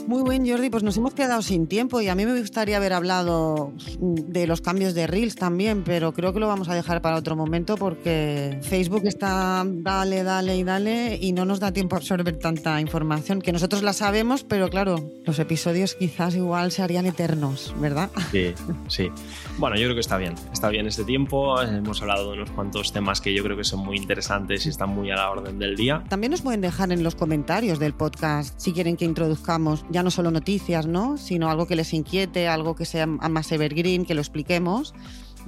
Muy 0.08 0.22
buen, 0.22 0.48
Jordi. 0.48 0.70
Pues 0.70 0.84
nos 0.84 0.96
hemos 0.96 1.14
quedado 1.14 1.42
sin 1.42 1.68
tiempo 1.68 2.00
y 2.00 2.08
a 2.08 2.16
mí 2.16 2.26
me 2.26 2.40
gustaría 2.40 2.78
haber 2.78 2.94
hablado 2.94 3.74
de 4.00 4.48
los 4.48 4.62
cambios 4.62 4.94
de 4.94 5.06
Reels 5.06 5.36
también, 5.36 5.84
pero 5.84 6.14
creo 6.14 6.32
que 6.32 6.40
lo 6.40 6.48
vamos 6.48 6.70
a 6.70 6.76
dejar 6.76 7.02
para 7.02 7.18
otro 7.18 7.36
momento 7.36 7.76
porque 7.76 8.58
Facebook 8.62 9.02
está 9.04 9.66
dale, 9.68 10.24
dale 10.24 10.56
y 10.56 10.64
dale 10.64 11.18
y 11.20 11.34
no 11.34 11.44
nos 11.44 11.60
da 11.60 11.74
tiempo 11.74 11.98
a 11.98 12.00
absorber 12.00 12.40
tanta 12.40 12.80
información 12.80 13.42
que 13.42 13.52
nosotros 13.52 13.84
la 13.84 13.92
sabemos, 13.92 14.46
pero 14.46 14.70
claro, 14.70 15.12
los 15.26 15.40
episodios 15.40 15.94
quizás 15.96 16.36
igual 16.36 16.72
se 16.72 16.84
harían 16.84 17.06
eternos, 17.06 17.76
¿verdad? 17.78 18.10
Sí, 18.32 18.54
sí. 18.88 19.10
Bueno, 19.58 19.76
yo 19.76 19.84
creo 19.84 19.96
que 19.96 20.02
está 20.02 20.16
bien. 20.16 20.36
Está 20.54 20.70
bien 20.70 20.88
este 20.88 21.04
tiempo. 21.04 21.62
Hemos 21.62 22.02
hablado 22.02 22.32
de 22.32 22.38
unos 22.38 22.52
cuantos 22.52 22.94
temas 22.94 23.20
que 23.20 23.34
yo 23.34 23.44
creo 23.44 23.58
que 23.58 23.66
son 23.66 23.82
muy 23.82 23.98
interesantes 23.98 24.66
y 24.68 24.70
están 24.70 24.90
muy 24.90 25.12
a 25.12 25.16
la 25.16 25.30
orden 25.30 25.60
del 25.60 25.76
día. 25.76 26.06
También 26.08 26.32
nos 26.32 26.42
pueden 26.42 26.62
dejar 26.62 26.94
en 26.94 27.04
los 27.04 27.16
comentarios 27.16 27.78
del 27.78 27.94
podcast 27.94 28.58
si 28.58 28.72
quieren 28.72 28.96
que 28.96 29.04
introduzcamos 29.04 29.84
ya 29.90 29.97
no 30.04 30.12
solo 30.12 30.32
noticias, 30.32 30.86
¿no? 30.86 31.18
sino 31.18 31.50
algo 31.50 31.68
que 31.68 31.76
les 31.76 31.94
inquiete, 31.94 32.48
algo 32.48 32.76
que 32.76 32.86
sea 32.86 33.06
más 33.06 33.52
evergreen, 33.52 34.06
que 34.06 34.14
lo 34.14 34.22
expliquemos 34.22 34.94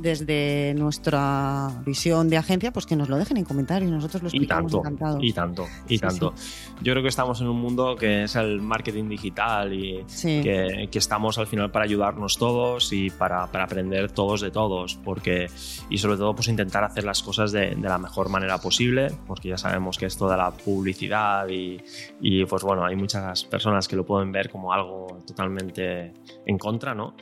desde 0.02 0.74
nuestra 0.76 1.82
visión 1.86 2.30
de 2.30 2.38
agencia, 2.38 2.72
pues 2.72 2.86
que 2.86 2.96
nos 2.96 3.10
lo 3.10 3.18
dejen 3.18 3.38
en 3.38 3.46
comentarios, 3.46 3.92
nosotros 3.92 4.24
lo 4.24 4.30
explicamos 4.30 4.72
y 4.74 4.82
tanto, 4.82 5.18
Y 5.22 5.34
tanto, 5.34 5.66
y 5.88 6.00
tanto. 6.00 6.34
Yo 6.82 6.94
creo 6.94 7.04
que 7.04 7.10
estamos 7.10 7.42
en 7.42 7.48
un 7.48 7.60
mundo 7.60 7.96
que 7.96 8.24
es 8.24 8.36
el 8.36 8.62
marketing 8.62 9.10
digital 9.10 9.74
y 9.74 10.06
que, 10.22 10.88
que, 10.92 11.00
estamos 11.00 11.38
al 11.38 11.48
final 11.48 11.72
para 11.72 11.86
ayudarnos 11.86 12.38
todos 12.38 12.92
y 12.94 13.10
para, 13.10 13.48
para, 13.48 13.66
aprender 13.66 14.12
todos 14.12 14.42
de 14.42 14.52
todos, 14.52 14.96
porque 14.96 15.48
y 15.90 15.98
sobre 15.98 16.18
todo 16.18 16.34
pues 16.36 16.48
intentar 16.48 16.84
hacer 16.84 17.04
las 17.04 17.22
cosas 17.22 17.52
de, 17.52 17.76
de, 17.76 17.90
la 17.90 17.98
mejor 17.98 18.30
manera 18.30 18.58
posible, 18.60 19.12
porque 19.28 19.50
ya 19.50 19.58
sabemos 19.58 19.98
que 19.98 20.06
esto 20.06 20.30
de 20.30 20.38
la 20.38 20.52
publicidad 20.52 21.48
y, 21.50 21.82
y 22.22 22.46
pues 22.46 22.64
bueno, 22.64 22.86
hay 22.86 22.96
muchas 22.96 23.44
personas 23.46 23.88
que 23.88 23.96
lo 23.96 24.06
pueden 24.06 24.32
ver 24.32 24.50
como 24.50 24.74
algo 24.74 25.20
totalmente 25.26 26.14
en 26.46 26.58
contra, 26.58 26.94
¿no? 26.94 27.16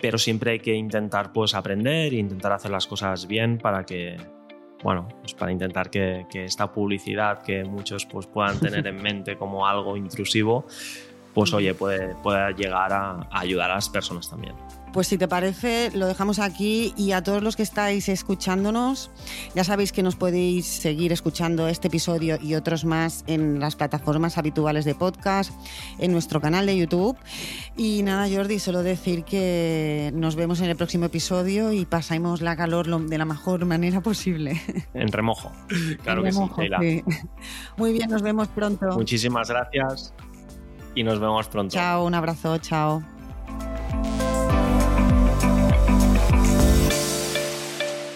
Pero 0.00 0.18
siempre 0.18 0.52
hay 0.52 0.60
que 0.60 0.74
intentar 0.74 1.32
pues 1.32 1.54
aprender 1.54 2.12
e 2.12 2.16
intentar 2.16 2.52
hacer 2.52 2.70
las 2.70 2.86
cosas 2.86 3.26
bien 3.26 3.58
para 3.58 3.84
que, 3.84 4.16
bueno, 4.82 5.08
pues 5.20 5.34
para 5.34 5.52
intentar 5.52 5.90
que, 5.90 6.26
que, 6.30 6.44
esta 6.44 6.72
publicidad 6.72 7.42
que 7.42 7.64
muchos 7.64 8.06
pues 8.06 8.26
puedan 8.26 8.58
tener 8.58 8.86
en 8.86 8.96
mente 9.02 9.36
como 9.36 9.66
algo 9.66 9.96
intrusivo, 9.96 10.66
pues 11.34 11.52
oye, 11.52 11.74
puede, 11.74 12.14
puede 12.22 12.54
llegar 12.54 12.92
a, 12.92 13.12
a 13.30 13.40
ayudar 13.40 13.70
a 13.70 13.74
las 13.74 13.88
personas 13.88 14.28
también. 14.28 14.54
Pues 14.92 15.06
si 15.06 15.18
te 15.18 15.28
parece, 15.28 15.90
lo 15.94 16.06
dejamos 16.06 16.38
aquí 16.38 16.92
y 16.96 17.12
a 17.12 17.22
todos 17.22 17.42
los 17.42 17.54
que 17.54 17.62
estáis 17.62 18.08
escuchándonos, 18.08 19.10
ya 19.54 19.62
sabéis 19.62 19.92
que 19.92 20.02
nos 20.02 20.16
podéis 20.16 20.66
seguir 20.66 21.12
escuchando 21.12 21.68
este 21.68 21.88
episodio 21.88 22.38
y 22.40 22.54
otros 22.54 22.84
más 22.84 23.24
en 23.26 23.60
las 23.60 23.76
plataformas 23.76 24.36
habituales 24.36 24.84
de 24.84 24.94
podcast, 24.94 25.52
en 25.98 26.12
nuestro 26.12 26.40
canal 26.40 26.66
de 26.66 26.76
YouTube. 26.76 27.16
Y 27.76 28.02
nada, 28.02 28.28
Jordi, 28.28 28.58
solo 28.58 28.82
decir 28.82 29.24
que 29.24 30.10
nos 30.14 30.34
vemos 30.34 30.60
en 30.60 30.70
el 30.70 30.76
próximo 30.76 31.06
episodio 31.06 31.72
y 31.72 31.84
pasamos 31.84 32.40
la 32.40 32.56
calor 32.56 32.86
de 33.08 33.18
la 33.18 33.24
mejor 33.24 33.64
manera 33.66 34.00
posible. 34.00 34.60
En 34.94 35.08
remojo, 35.08 35.52
claro 36.02 36.20
en 36.20 36.26
que 36.26 36.30
remojo, 36.32 36.62
sí, 36.62 37.02
sí. 37.06 37.26
Muy 37.76 37.92
bien, 37.92 38.10
nos 38.10 38.22
vemos 38.22 38.48
pronto. 38.48 38.86
Muchísimas 38.88 39.48
gracias 39.48 40.12
y 40.94 41.04
nos 41.04 41.20
vemos 41.20 41.48
pronto. 41.48 41.74
Chao, 41.74 42.04
un 42.04 42.14
abrazo, 42.14 42.58
chao. 42.58 43.02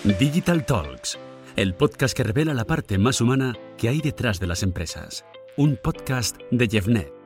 Digital 0.05 0.67
Talks, 0.67 1.19
el 1.57 1.75
podcast 1.75 2.15
que 2.15 2.25
revela 2.25 2.53
la 2.53 2.67
parte 2.67 2.99
más 2.99 3.23
humana 3.23 3.55
que 3.79 3.89
hay 3.89 4.03
detrás 4.03 4.39
de 4.39 4.47
las 4.47 4.63
empresas. 4.63 5.25
Un 5.57 5.79
podcast 5.83 6.37
de 6.51 6.69
Jeffnet. 6.69 7.24